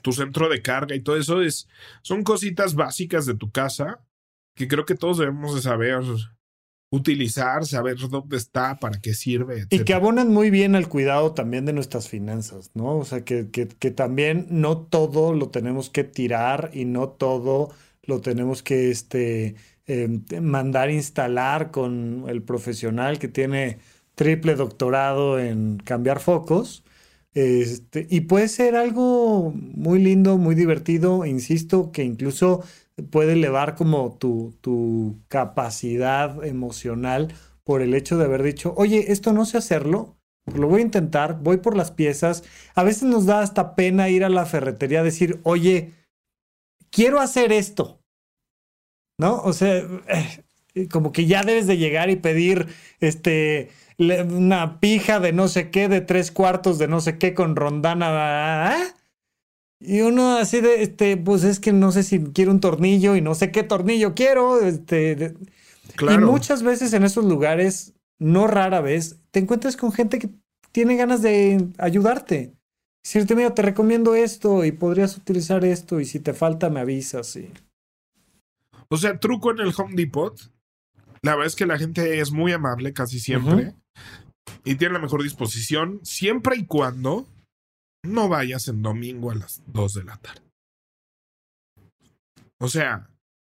[0.01, 1.67] tu centro de carga y todo eso es
[2.01, 4.06] son cositas básicas de tu casa
[4.57, 6.01] que creo que todos debemos de saber
[6.89, 9.65] utilizar, saber dónde está, para qué sirve.
[9.69, 12.97] Y que abonan muy bien al cuidado también de nuestras finanzas, ¿no?
[12.97, 17.69] O sea, que, que, que, también no todo lo tenemos que tirar y no todo
[18.03, 19.55] lo tenemos que este,
[19.85, 23.79] em, mandar instalar con el profesional que tiene
[24.15, 26.83] triple doctorado en cambiar focos.
[27.33, 32.63] Este, y puede ser algo muy lindo, muy divertido, insisto, que incluso
[33.11, 37.33] puede elevar como tu, tu capacidad emocional
[37.63, 40.17] por el hecho de haber dicho, oye, esto no sé hacerlo,
[40.55, 42.43] lo voy a intentar, voy por las piezas.
[42.75, 45.93] A veces nos da hasta pena ir a la ferretería a decir, oye,
[46.89, 47.99] quiero hacer esto.
[49.19, 49.41] ¿No?
[49.41, 52.67] O sea, eh, como que ya debes de llegar y pedir
[52.99, 53.69] este
[53.99, 58.93] una pija de no sé qué, de tres cuartos de no sé qué con rondana.
[59.80, 63.21] Y uno así de, este, pues es que no sé si quiero un tornillo y
[63.21, 64.59] no sé qué tornillo quiero.
[64.61, 65.36] Este,
[65.99, 70.30] Y muchas veces en esos lugares, no rara vez, te encuentras con gente que,
[70.71, 72.53] tiene ganas de ayudarte.
[73.03, 77.36] Decirte, mira, te recomiendo esto y podrías utilizar esto y si te falta me avisas.
[77.36, 77.51] Y...
[78.89, 80.39] O sea, truco en el Home Depot.
[81.23, 83.73] La verdad es que la gente es muy amable casi siempre
[84.63, 87.25] y tiene la mejor disposición siempre y cuando
[88.07, 90.41] no vayas en domingo a las 2 de la tarde.
[92.59, 93.09] O sea,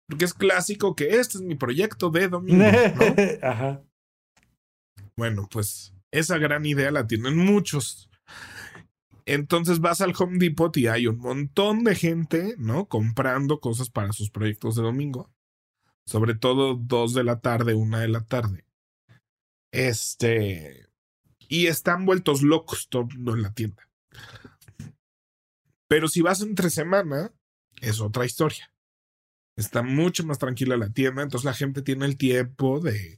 [0.07, 2.63] porque es clásico que este es mi proyecto de domingo.
[2.63, 3.15] ¿no?
[3.47, 3.83] Ajá.
[5.15, 8.09] Bueno, pues esa gran idea la tienen muchos.
[9.25, 12.87] Entonces vas al Home Depot y hay un montón de gente, ¿no?
[12.87, 15.29] Comprando cosas para sus proyectos de domingo.
[16.05, 18.65] Sobre todo dos de la tarde, una de la tarde.
[19.71, 20.87] Este.
[21.47, 23.88] Y están vueltos locos todo en la tienda.
[25.87, 27.31] Pero si vas entre semana,
[27.81, 28.71] es otra historia.
[29.55, 33.17] Está mucho más tranquila la tienda, entonces la gente tiene el tiempo de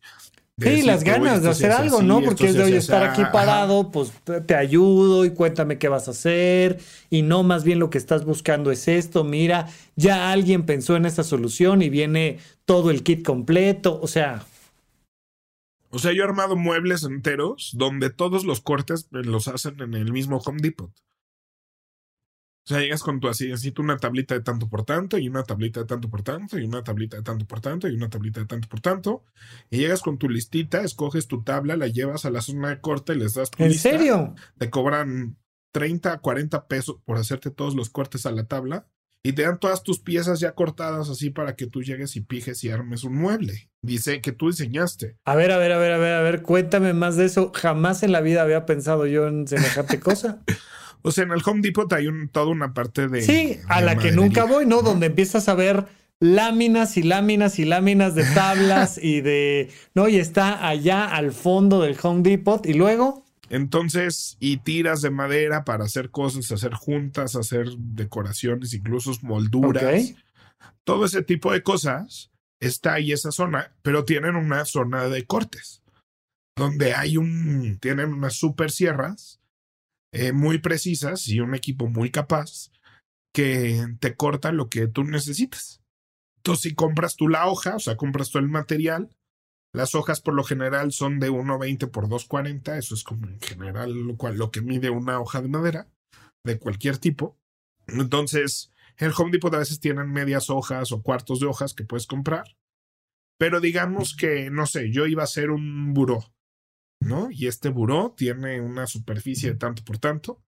[0.60, 2.22] Sí, las ganas de hacer algo, ¿no?
[2.22, 4.12] Porque es de hoy estar aquí parado, pues
[4.46, 6.80] te ayudo y cuéntame qué vas a hacer.
[7.10, 9.24] Y no, más bien lo que estás buscando es esto.
[9.24, 14.00] Mira, ya alguien pensó en esta solución y viene todo el kit completo.
[14.02, 14.46] O sea.
[15.92, 20.12] O sea, yo he armado muebles enteros donde todos los cortes los hacen en el
[20.12, 20.92] mismo Home Depot.
[22.64, 25.44] O sea, llegas con tu así, necesito una tablita de tanto por tanto, y una
[25.44, 28.40] tablita de tanto por tanto, y una tablita de tanto por tanto, y una tablita
[28.40, 29.26] de tanto por tanto.
[29.72, 33.16] Y llegas con tu listita, escoges tu tabla, la llevas a la zona de corte,
[33.16, 34.36] les das tu ¿En serio?
[34.60, 35.38] Te cobran
[35.72, 38.88] 30 a 40 pesos por hacerte todos los cortes a la tabla.
[39.24, 42.64] Y te dan todas tus piezas ya cortadas así para que tú llegues y pijes
[42.64, 43.70] y armes un mueble.
[43.84, 45.18] Dice que tú diseñaste.
[45.26, 47.52] A ver, a ver, a ver, a ver, a ver, cuéntame más de eso.
[47.54, 50.42] Jamás en la vida había pensado yo en semejante cosa.
[51.04, 53.22] O sea, en el Home Depot hay un, toda una parte de.
[53.22, 54.82] Sí, a la que nunca voy, ¿no?
[54.82, 55.86] Donde empiezas a ver
[56.20, 59.70] láminas y láminas y láminas de tablas y de.
[59.94, 63.26] No, y está allá al fondo del Home Depot y luego.
[63.52, 70.14] Entonces, y tiras de madera para hacer cosas, hacer juntas, hacer decoraciones, incluso molduras.
[70.86, 72.32] Todo ese tipo de cosas
[72.62, 75.84] está ahí esa zona, pero tienen una zona de cortes,
[76.58, 79.42] donde hay un, tienen unas super sierras
[80.14, 82.72] eh, muy precisas y un equipo muy capaz
[83.36, 85.82] que te corta lo que tú necesitas.
[86.38, 89.10] Entonces, si compras tú la hoja, o sea, compras tú el material,
[89.74, 93.94] las hojas por lo general son de 1,20 por 2,40, eso es como en general
[93.94, 95.90] lo, cual, lo que mide una hoja de madera
[96.44, 97.38] de cualquier tipo.
[97.88, 102.08] Entonces, el Home Depot a veces tienen medias hojas o cuartos de hojas que puedes
[102.08, 102.46] comprar.
[103.38, 106.32] Pero digamos que, no sé, yo iba a hacer un buró
[107.02, 107.30] ¿no?
[107.32, 110.42] Y este buró tiene una superficie de tanto por tanto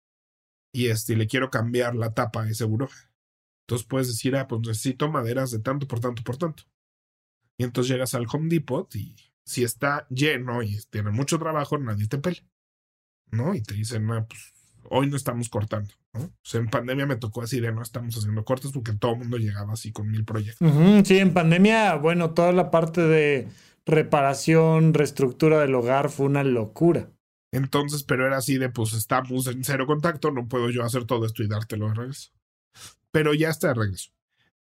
[0.74, 2.90] y este, le quiero cambiar la tapa a ese buró.
[3.66, 6.64] Entonces puedes decir, ah, pues necesito maderas de tanto por tanto por tanto.
[7.62, 12.08] Y entonces llegas al Home Depot y si está lleno y tiene mucho trabajo, nadie
[12.08, 12.44] te pele.
[13.30, 13.54] ¿No?
[13.54, 14.52] Y te dicen, ah, pues
[14.90, 15.94] hoy no estamos cortando.
[16.14, 16.22] ¿no?
[16.22, 19.20] O sea, en pandemia me tocó así de no estamos haciendo cortes porque todo el
[19.20, 20.68] mundo llegaba así con mil proyectos.
[21.06, 23.48] sí, en pandemia, bueno, toda la parte de
[23.86, 27.12] reparación, reestructura del hogar fue una locura.
[27.52, 31.28] Entonces, pero era así de, pues estamos en cero contacto, no puedo yo hacer todo
[31.28, 32.32] esto y dártelo de regreso.
[33.12, 34.10] Pero ya está de regreso.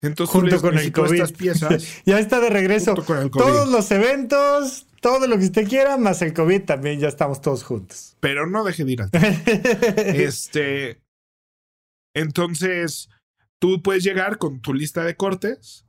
[0.01, 1.13] Entonces, junto con el COVID.
[1.13, 2.95] Estas piezas, ya está de regreso.
[3.31, 7.63] Todos los eventos, todo lo que usted quiera, más el COVID también ya estamos todos
[7.63, 8.17] juntos.
[8.19, 9.09] Pero no deje de ir al
[10.15, 11.01] Este.
[12.13, 13.09] Entonces,
[13.59, 15.85] tú puedes llegar con tu lista de cortes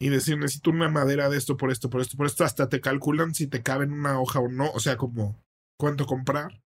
[0.00, 2.80] y decir, necesito una madera de esto, por esto, por esto, por esto, hasta te
[2.80, 5.42] calculan si te cabe en una hoja o no, o sea, como
[5.76, 6.62] cuánto comprar.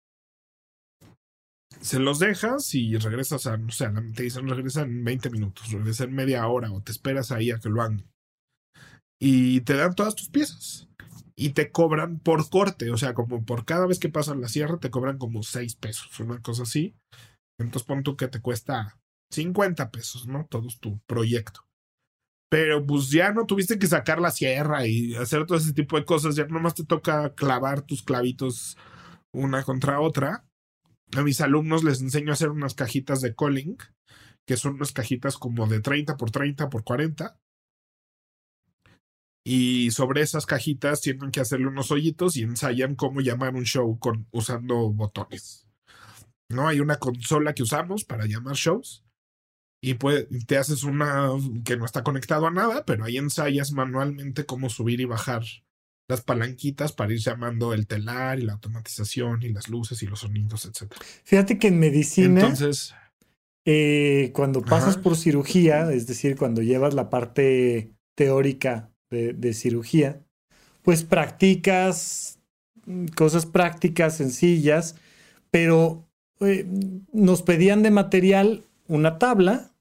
[1.79, 6.05] Se los dejas y regresas a, no sé, te dicen regresa en 20 minutos, regresa
[6.05, 8.05] en media hora o te esperas ahí a que lo hagan.
[9.19, 10.89] Y te dan todas tus piezas.
[11.35, 14.79] Y te cobran por corte, o sea, como por cada vez que pasan la sierra
[14.79, 16.95] te cobran como 6 pesos, una cosa así.
[17.59, 18.99] Entonces pon tú que te cuesta
[19.31, 20.47] 50 pesos, ¿no?
[20.49, 21.67] Todo tu proyecto.
[22.49, 26.05] Pero pues ya no tuviste que sacar la sierra y hacer todo ese tipo de
[26.05, 26.35] cosas.
[26.35, 28.77] Ya nomás te toca clavar tus clavitos
[29.33, 30.45] una contra otra.
[31.15, 33.77] A mis alumnos les enseño a hacer unas cajitas de calling,
[34.45, 37.39] que son unas cajitas como de 30 por 30 por 40.
[39.45, 43.97] Y sobre esas cajitas tienen que hacerle unos hoyitos y ensayan cómo llamar un show
[43.97, 45.67] con, usando botones.
[46.49, 46.67] ¿No?
[46.67, 49.05] Hay una consola que usamos para llamar shows
[49.81, 51.29] y te haces una
[51.63, 55.43] que no está conectado a nada, pero ahí ensayas manualmente cómo subir y bajar
[56.07, 60.19] las palanquitas para ir llamando el telar y la automatización y las luces y los
[60.19, 60.91] sonidos, etc.
[61.23, 62.93] Fíjate que en medicina, Entonces,
[63.65, 70.21] eh, cuando pasas por cirugía, es decir, cuando llevas la parte teórica de, de cirugía,
[70.83, 72.37] pues practicas
[73.15, 74.95] cosas prácticas, sencillas,
[75.51, 76.07] pero
[76.39, 76.65] eh,
[77.11, 79.73] nos pedían de material una tabla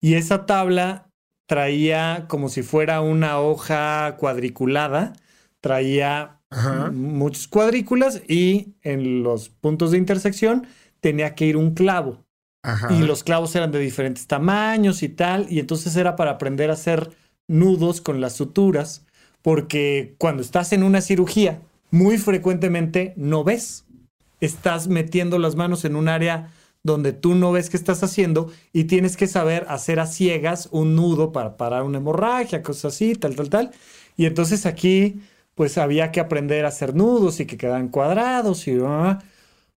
[0.00, 1.07] y esa tabla
[1.48, 5.14] traía como si fuera una hoja cuadriculada,
[5.60, 6.40] traía
[6.92, 10.66] muchas cuadrículas y en los puntos de intersección
[11.00, 12.24] tenía que ir un clavo.
[12.90, 16.74] Y los clavos eran de diferentes tamaños y tal, y entonces era para aprender a
[16.74, 17.10] hacer
[17.46, 19.06] nudos con las suturas,
[19.40, 23.86] porque cuando estás en una cirugía, muy frecuentemente no ves.
[24.42, 26.52] Estás metiendo las manos en un área
[26.82, 30.96] donde tú no ves qué estás haciendo y tienes que saber hacer a ciegas un
[30.96, 33.70] nudo para parar una hemorragia, cosas así, tal, tal, tal.
[34.16, 35.20] Y entonces aquí,
[35.54, 38.78] pues había que aprender a hacer nudos y que quedan cuadrados y...
[38.84, 39.18] Ah,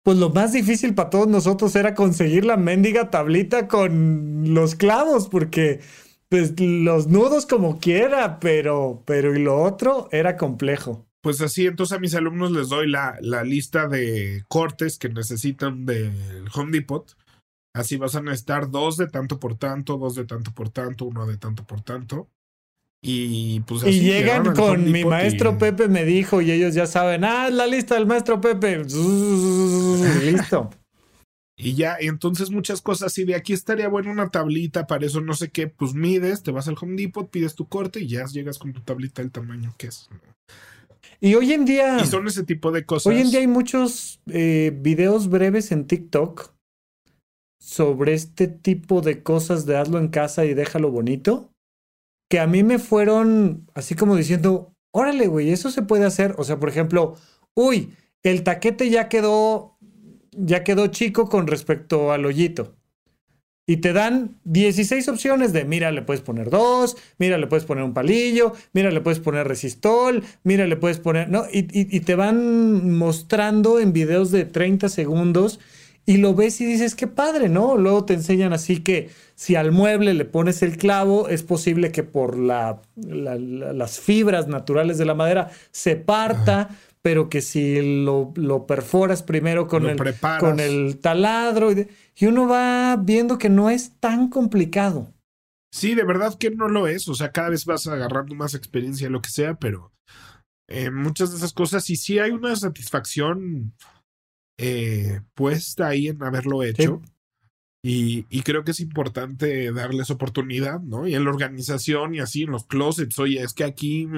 [0.03, 5.29] pues lo más difícil para todos nosotros era conseguir la mendiga tablita con los clavos,
[5.29, 5.81] porque
[6.31, 11.08] pues los nudos como quiera, pero, pero y lo otro era complejo.
[11.23, 15.85] Pues así, entonces a mis alumnos les doy la, la lista de cortes que necesitan
[15.85, 17.17] del Home Depot.
[17.75, 21.27] Así vas a necesitar dos de tanto por tanto, dos de tanto por tanto, uno
[21.27, 22.29] de tanto por tanto.
[23.01, 27.25] Y pues así Y llegan con mi maestro Pepe me dijo y ellos ya saben,
[27.25, 28.79] ah, la lista del maestro Pepe.
[30.25, 30.71] Listo.
[31.57, 35.35] Y ya, entonces muchas cosas así de aquí estaría bueno una tablita para eso, no
[35.35, 38.59] sé qué, pues mides, te vas al Home Depot, pides tu corte y ya llegas
[38.59, 40.09] con tu tablita del tamaño que es.
[41.21, 41.99] Y hoy en día.
[42.01, 43.07] Y son ese tipo de cosas.
[43.07, 46.55] Hoy en día hay muchos eh, videos breves en TikTok
[47.61, 51.51] sobre este tipo de cosas de hazlo en casa y déjalo bonito.
[52.31, 56.35] Que a mí me fueron así como diciendo, órale, güey, eso se puede hacer.
[56.39, 57.17] O sea, por ejemplo,
[57.55, 59.77] uy, el taquete ya quedó,
[60.31, 62.78] ya quedó chico con respecto al hoyito
[63.69, 67.85] y te dan 16 opciones de, mira, le puedes poner dos, mira, le puedes poner
[67.85, 71.45] un palillo, mira, le puedes poner resistol, mira, le puedes poner, ¿no?
[71.53, 75.61] Y, te van mostrando en videos de 30 segundos
[76.07, 77.77] y lo ves y dices, qué padre, ¿no?
[77.77, 82.03] Luego te enseñan así que si al mueble le pones el clavo, es posible que
[82.03, 86.71] por la, las fibras naturales de la madera se parta
[87.03, 89.97] pero que si lo, lo perforas primero con, el,
[90.41, 91.89] con el taladro y,
[92.27, 95.15] uno va viendo que no es tan complicado.
[95.73, 97.09] Sí, de verdad que no lo es.
[97.09, 99.93] O sea, cada vez vas agarrando más experiencia, lo que sea, pero
[100.69, 103.75] eh, muchas de esas cosas, y sí hay una satisfacción
[104.59, 107.01] eh, puesta ahí en haberlo hecho.
[107.81, 111.07] Y, creo que es importante darles oportunidad, ¿no?
[111.07, 114.09] Y en la organización y así, en los closets, oye, es que aquí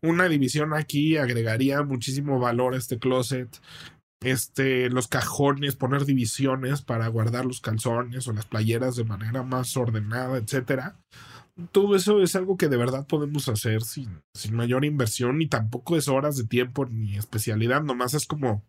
[0.00, 3.60] una división aquí agregaría muchísimo valor a este closet.
[4.22, 9.76] Este, los cajones, poner divisiones para guardar los calzones o las playeras de manera más
[9.76, 10.96] ordenada, etcétera.
[11.72, 15.96] Todo eso es algo que de verdad podemos hacer sin, sin mayor inversión, ni tampoco
[15.96, 18.64] es horas de tiempo ni especialidad, nomás es como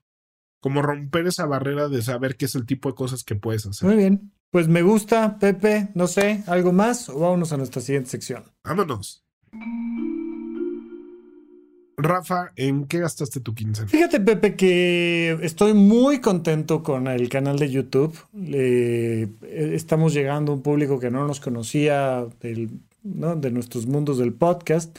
[0.60, 3.88] como romper esa barrera de saber qué es el tipo de cosas que puedes hacer.
[3.88, 4.32] Muy bien.
[4.51, 7.10] Pues me gusta, Pepe, no sé, ¿algo más?
[7.10, 8.43] O vámonos a nuestra siguiente sección.
[8.64, 9.24] Vámonos.
[11.97, 13.88] Rafa, ¿en qué gastaste tu quincena?
[13.88, 18.18] Fíjate, Pepe, que estoy muy contento con el canal de YouTube.
[19.43, 24.97] estamos llegando a un público que no nos conocía de nuestros mundos del podcast.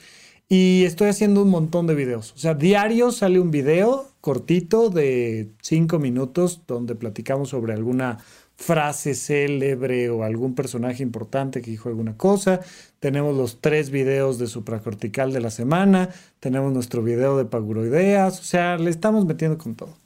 [0.48, 2.32] Y estoy haciendo un montón de videos.
[2.32, 8.18] O sea, diario sale un video cortito de cinco minutos donde platicamos sobre alguna
[8.54, 12.60] frase célebre o algún personaje importante que dijo alguna cosa.
[13.00, 16.10] Tenemos los tres videos de supracortical de la semana.
[16.38, 18.38] Tenemos nuestro video de paguroideas.
[18.38, 19.96] O sea, le estamos metiendo con todo.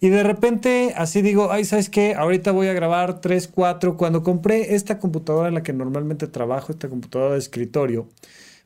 [0.00, 2.14] Y de repente así digo, ay, ¿sabes qué?
[2.14, 3.98] Ahorita voy a grabar tres, cuatro.
[3.98, 8.08] Cuando compré esta computadora en la que normalmente trabajo, esta computadora de escritorio,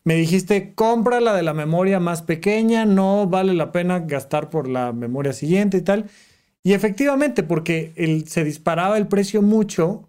[0.07, 4.69] me dijiste, compra la de la memoria más pequeña, no vale la pena gastar por
[4.69, 6.09] la memoria siguiente y tal.
[6.63, 10.09] Y efectivamente, porque se disparaba el precio mucho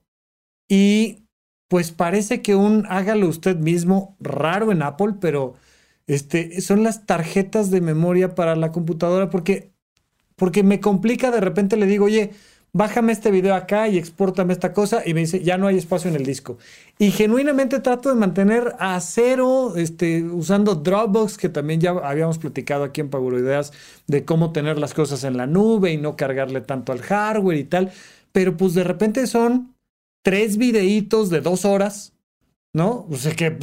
[0.69, 1.23] y
[1.67, 5.55] pues parece que un hágalo usted mismo, raro en Apple, pero
[6.05, 9.73] este, son las tarjetas de memoria para la computadora porque,
[10.35, 12.33] porque me complica de repente le digo, oye,
[12.78, 16.09] bájame este video acá y exportame esta cosa y me dice, ya no hay espacio
[16.09, 16.59] en el disco.
[16.99, 22.84] Y genuinamente trato de mantener a cero, este, usando Dropbox, que también ya habíamos platicado
[22.84, 23.73] aquí en Ideas
[24.05, 27.63] de cómo tener las cosas en la nube y no cargarle tanto al hardware y
[27.63, 27.91] tal.
[28.32, 29.73] Pero pues de repente son
[30.23, 32.13] tres videitos de dos horas,
[32.73, 33.07] ¿no?
[33.09, 33.57] O sea que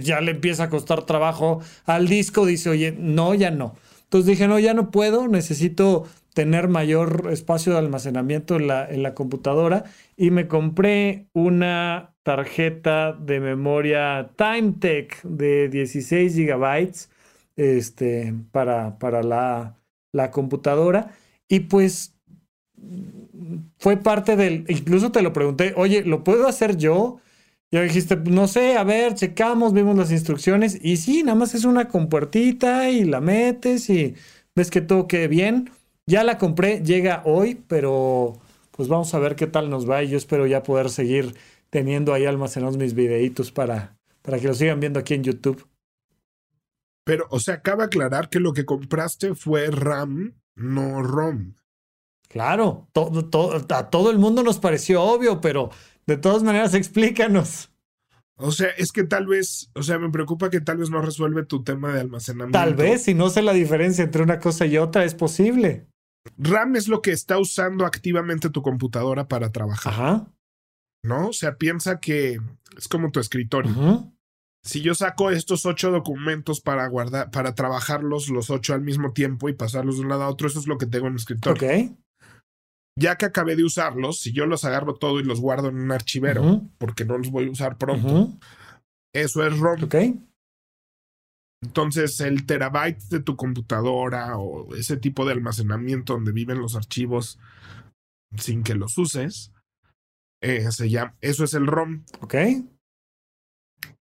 [0.00, 3.74] ya le empieza a costar trabajo al disco, dice, oye, no, ya no.
[4.04, 6.04] Entonces dije, no, ya no puedo, necesito
[6.38, 9.82] tener mayor espacio de almacenamiento en la, en la computadora
[10.16, 17.10] y me compré una tarjeta de memoria TimeTech de 16 gigabytes
[17.56, 19.74] este, para, para la,
[20.12, 21.12] la computadora
[21.48, 22.14] y pues
[23.80, 27.18] fue parte del, incluso te lo pregunté, oye, ¿lo puedo hacer yo?
[27.72, 31.64] Ya dijiste, no sé, a ver, checamos, vimos las instrucciones y sí, nada más es
[31.64, 34.14] una compuertita y la metes y
[34.54, 35.68] ves que todo quede bien.
[36.08, 38.40] Ya la compré, llega hoy, pero
[38.70, 41.36] pues vamos a ver qué tal nos va y yo espero ya poder seguir
[41.68, 45.68] teniendo ahí almacenados mis videitos para, para que lo sigan viendo aquí en YouTube.
[47.04, 51.52] Pero, o sea, acaba de aclarar que lo que compraste fue RAM, no ROM.
[52.30, 55.68] Claro, todo, todo, a todo el mundo nos pareció obvio, pero
[56.06, 57.70] de todas maneras, explícanos.
[58.36, 61.44] O sea, es que tal vez, o sea, me preocupa que tal vez no resuelve
[61.44, 62.58] tu tema de almacenamiento.
[62.58, 65.86] Tal vez, si no sé la diferencia entre una cosa y otra, es posible.
[66.36, 69.92] RAM es lo que está usando activamente tu computadora para trabajar.
[69.92, 70.26] Ajá.
[71.04, 71.28] ¿No?
[71.28, 72.40] O sea, piensa que
[72.76, 74.12] es como tu escritorio.
[74.64, 79.48] Si yo saco estos ocho documentos para guardar, para trabajarlos los ocho al mismo tiempo
[79.48, 81.54] y pasarlos de un lado a otro, eso es lo que tengo en el escritorio.
[81.54, 81.96] Ok
[82.98, 85.92] ya que acabé de usarlos, si yo los agarro todo y los guardo en un
[85.92, 88.36] archivero, porque no los voy a usar pronto,
[89.14, 89.84] eso es ROM.
[89.84, 89.94] Ok.
[91.62, 97.38] Entonces, el terabyte de tu computadora o ese tipo de almacenamiento donde viven los archivos
[98.36, 99.52] sin que los uses,
[100.40, 102.04] eh, se llama, eso es el ROM.
[102.20, 102.34] Ok.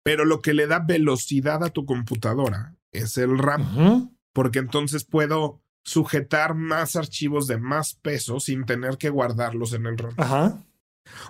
[0.04, 4.12] Pero lo que le da velocidad a tu computadora es el RAM.
[4.32, 9.96] Porque entonces puedo sujetar más archivos de más peso sin tener que guardarlos en el
[9.96, 10.14] ROM.
[10.18, 10.62] Ajá.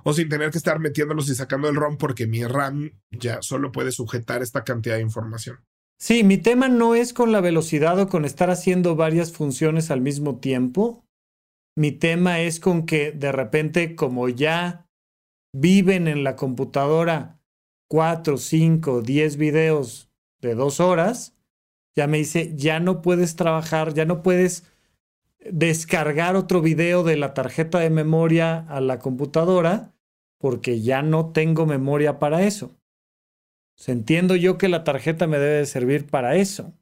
[0.03, 3.70] O sin tener que estar metiéndolos y sacando el ROM porque mi RAM ya solo
[3.70, 5.64] puede sujetar esta cantidad de información.
[5.99, 10.03] Sí, mi tema no es con la velocidad o con estar haciendo varias funciones al
[10.03, 11.05] mismo tiempo.
[11.75, 14.89] Mi tema es con que de repente, como ya
[15.55, 17.41] viven en la computadora
[17.89, 21.35] cuatro, cinco, diez videos de dos horas,
[21.97, 24.65] ya me dice, ya no puedes trabajar, ya no puedes
[25.51, 29.95] descargar otro video de la tarjeta de memoria a la computadora
[30.39, 32.77] porque ya no tengo memoria para eso.
[33.87, 36.72] Entiendo yo que la tarjeta me debe servir para eso.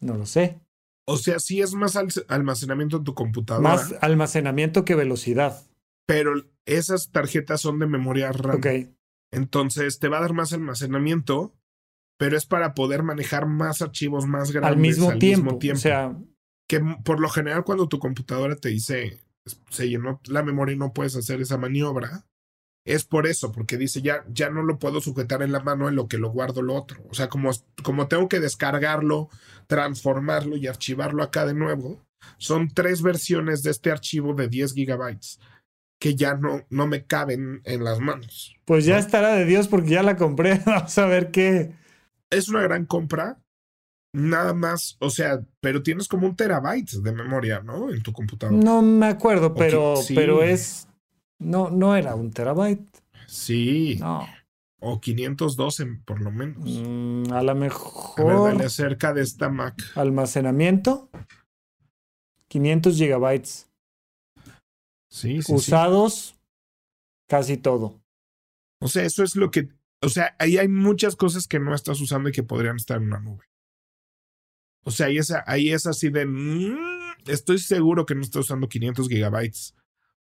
[0.00, 0.60] No lo sé.
[1.06, 1.98] O sea, sí es más
[2.28, 3.68] almacenamiento en tu computadora.
[3.68, 5.64] Más almacenamiento que velocidad.
[6.06, 6.34] Pero
[6.66, 8.56] esas tarjetas son de memoria RAM.
[8.56, 8.66] Ok.
[9.30, 11.54] Entonces te va a dar más almacenamiento,
[12.18, 16.16] pero es para poder manejar más archivos más grandes al mismo, tiempo, O sea,
[16.68, 19.20] que por lo general cuando tu computadora te dice
[19.70, 22.26] se llenó la memoria y no puedes hacer esa maniobra,
[22.88, 25.96] es por eso, porque dice ya, ya no lo puedo sujetar en la mano en
[25.96, 27.02] lo que lo guardo lo otro.
[27.10, 27.50] O sea, como,
[27.82, 29.28] como tengo que descargarlo,
[29.66, 32.02] transformarlo y archivarlo acá de nuevo,
[32.38, 35.38] son tres versiones de este archivo de 10 gigabytes
[36.00, 38.56] que ya no, no me caben en las manos.
[38.64, 40.60] Pues ya estará de Dios porque ya la compré.
[40.66, 41.72] Vamos a ver qué,
[42.30, 43.38] es una gran compra.
[44.14, 47.90] Nada más, o sea, pero tienes como un terabyte de memoria, ¿no?
[47.90, 48.56] En tu computadora.
[48.56, 50.87] No me acuerdo, pero, pero es.
[51.38, 52.88] No, no era un terabyte.
[53.26, 53.96] Sí.
[54.00, 54.26] No.
[54.80, 56.64] O 512 por lo menos.
[56.64, 58.50] Mm, a lo mejor.
[58.50, 59.74] A ver, cerca de esta Mac.
[59.94, 61.10] Almacenamiento.
[62.48, 63.70] 500 gigabytes.
[65.10, 65.52] Sí, sí.
[65.52, 66.36] Usados.
[67.28, 68.00] Casi todo.
[68.80, 69.68] O sea, eso es lo que
[70.00, 73.08] o sea, ahí hay muchas cosas que no estás usando y que podrían estar en
[73.08, 73.44] una nube.
[74.84, 76.24] O sea, ahí es, ahí es así de...
[76.24, 76.76] Mm,
[77.26, 79.74] estoy seguro que no estás usando 500 gigabytes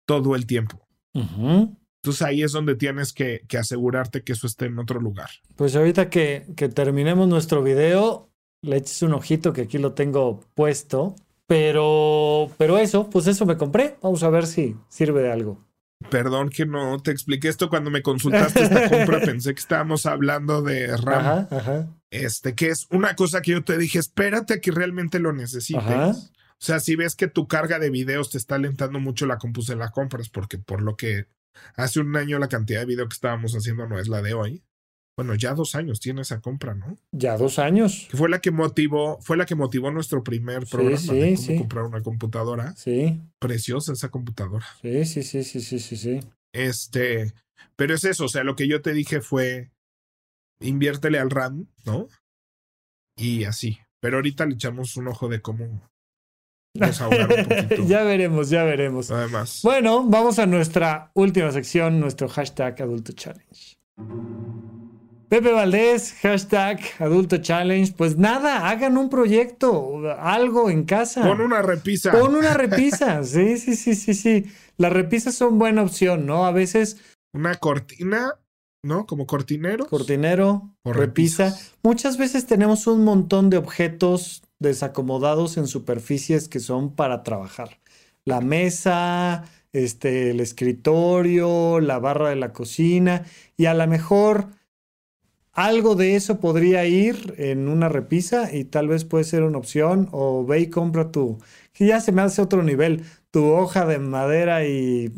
[0.06, 0.86] todo el tiempo.
[1.14, 5.30] Entonces ahí es donde tienes que, que, asegurarte que eso esté en otro lugar.
[5.56, 8.30] Pues ahorita que, que terminemos nuestro video,
[8.62, 11.14] le eches un ojito que aquí lo tengo puesto.
[11.46, 13.96] Pero, pero eso, pues eso me compré.
[14.00, 15.58] Vamos a ver si sirve de algo.
[16.10, 20.62] Perdón que no te expliqué esto cuando me consultaste esta compra, pensé que estábamos hablando
[20.62, 21.46] de RAM.
[22.10, 26.32] Este, que es una cosa que yo te dije, espérate a que realmente lo necesites.
[26.62, 29.74] O sea, si ves que tu carga de videos te está alentando mucho la compuse
[29.74, 31.26] la compras, porque por lo que
[31.74, 34.62] hace un año la cantidad de video que estábamos haciendo no es la de hoy.
[35.16, 36.96] Bueno, ya dos años tiene esa compra, ¿no?
[37.10, 38.06] Ya dos años.
[38.08, 41.58] Que fue la que motivó, fue la que motivó nuestro primer programa sí, de cómo
[41.58, 42.76] comprar una computadora.
[42.76, 43.20] Sí.
[43.40, 44.64] Preciosa esa computadora.
[44.80, 46.20] Sí, sí, sí, sí, sí, sí, sí.
[46.52, 47.32] Este,
[47.74, 49.72] pero es eso, o sea, lo que yo te dije fue
[50.60, 52.06] inviértele al RAM, ¿no?
[53.16, 53.80] Y así.
[54.00, 55.91] Pero ahorita le echamos un ojo de cómo
[56.74, 57.82] desahogar un poquito.
[57.86, 59.10] ya veremos, ya veremos.
[59.10, 59.60] Además.
[59.62, 63.76] Bueno, vamos a nuestra última sección, nuestro hashtag Adulto Challenge.
[65.28, 67.90] Pepe Valdés, hashtag Adulto Challenge.
[67.96, 71.22] Pues nada, hagan un proyecto, algo en casa.
[71.22, 72.12] Pon una repisa.
[72.12, 73.24] Pon una repisa.
[73.24, 74.44] Sí, sí, sí, sí, sí.
[74.76, 76.44] Las repisas son buena opción, ¿no?
[76.44, 76.98] A veces.
[77.34, 78.34] Una cortina,
[78.84, 79.06] ¿no?
[79.06, 79.86] Como cortinero.
[79.86, 81.56] Cortinero, o repisa.
[81.82, 87.78] Muchas veces tenemos un montón de objetos desacomodados en superficies que son para trabajar.
[88.24, 93.24] la mesa, este, el escritorio, la barra de la cocina
[93.56, 94.48] y a lo mejor
[95.52, 100.08] algo de eso podría ir en una repisa y tal vez puede ser una opción
[100.12, 101.38] o ve y compra tu,
[101.72, 105.10] que ya se me hace otro nivel, tu hoja de madera y,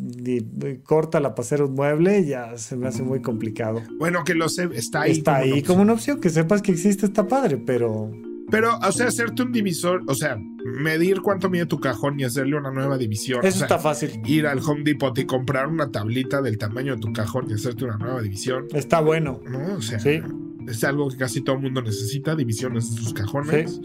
[0.85, 3.83] corta la para hacer un mueble, ya se me hace muy complicado.
[3.99, 5.13] Bueno, que lo sé, está ahí.
[5.13, 8.11] Está ahí como una opción, que sepas que existe, está padre, pero...
[8.51, 12.57] Pero, o sea, hacerte un divisor, o sea, medir cuánto mide tu cajón y hacerle
[12.57, 13.45] una nueva división.
[13.45, 14.21] Eso está fácil.
[14.25, 17.85] Ir al Home Depot y comprar una tablita del tamaño de tu cajón y hacerte
[17.85, 18.67] una nueva división.
[18.73, 19.41] Está bueno.
[19.45, 19.75] ¿No?
[19.75, 23.81] O sea, es algo que casi todo el mundo necesita, divisiones de sus cajones.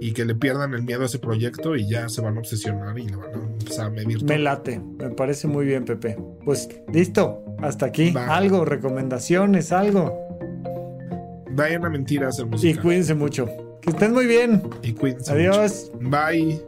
[0.00, 2.98] Y que le pierdan el miedo a ese proyecto y ya se van a obsesionar
[2.98, 4.22] y le van a empezar a medir.
[4.24, 6.18] Me late, me parece muy bien, Pepe.
[6.44, 8.12] Pues listo, hasta aquí.
[8.16, 10.12] Algo, recomendaciones, algo.
[11.52, 12.78] Vayan a mentiras música.
[12.80, 13.48] Y cuídense mucho.
[13.84, 14.62] Que estén muy bien.
[14.82, 15.32] Y cuídense.
[15.32, 15.92] Adiós.
[16.00, 16.58] Bye.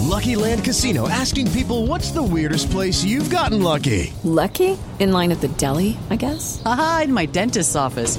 [0.00, 4.12] Lucky Land Casino asking people what's the weirdest place you've gotten lucky?
[4.24, 4.76] Lucky?
[4.98, 6.60] In line at the deli, I guess?
[6.64, 8.18] Aha, in my dentist's office.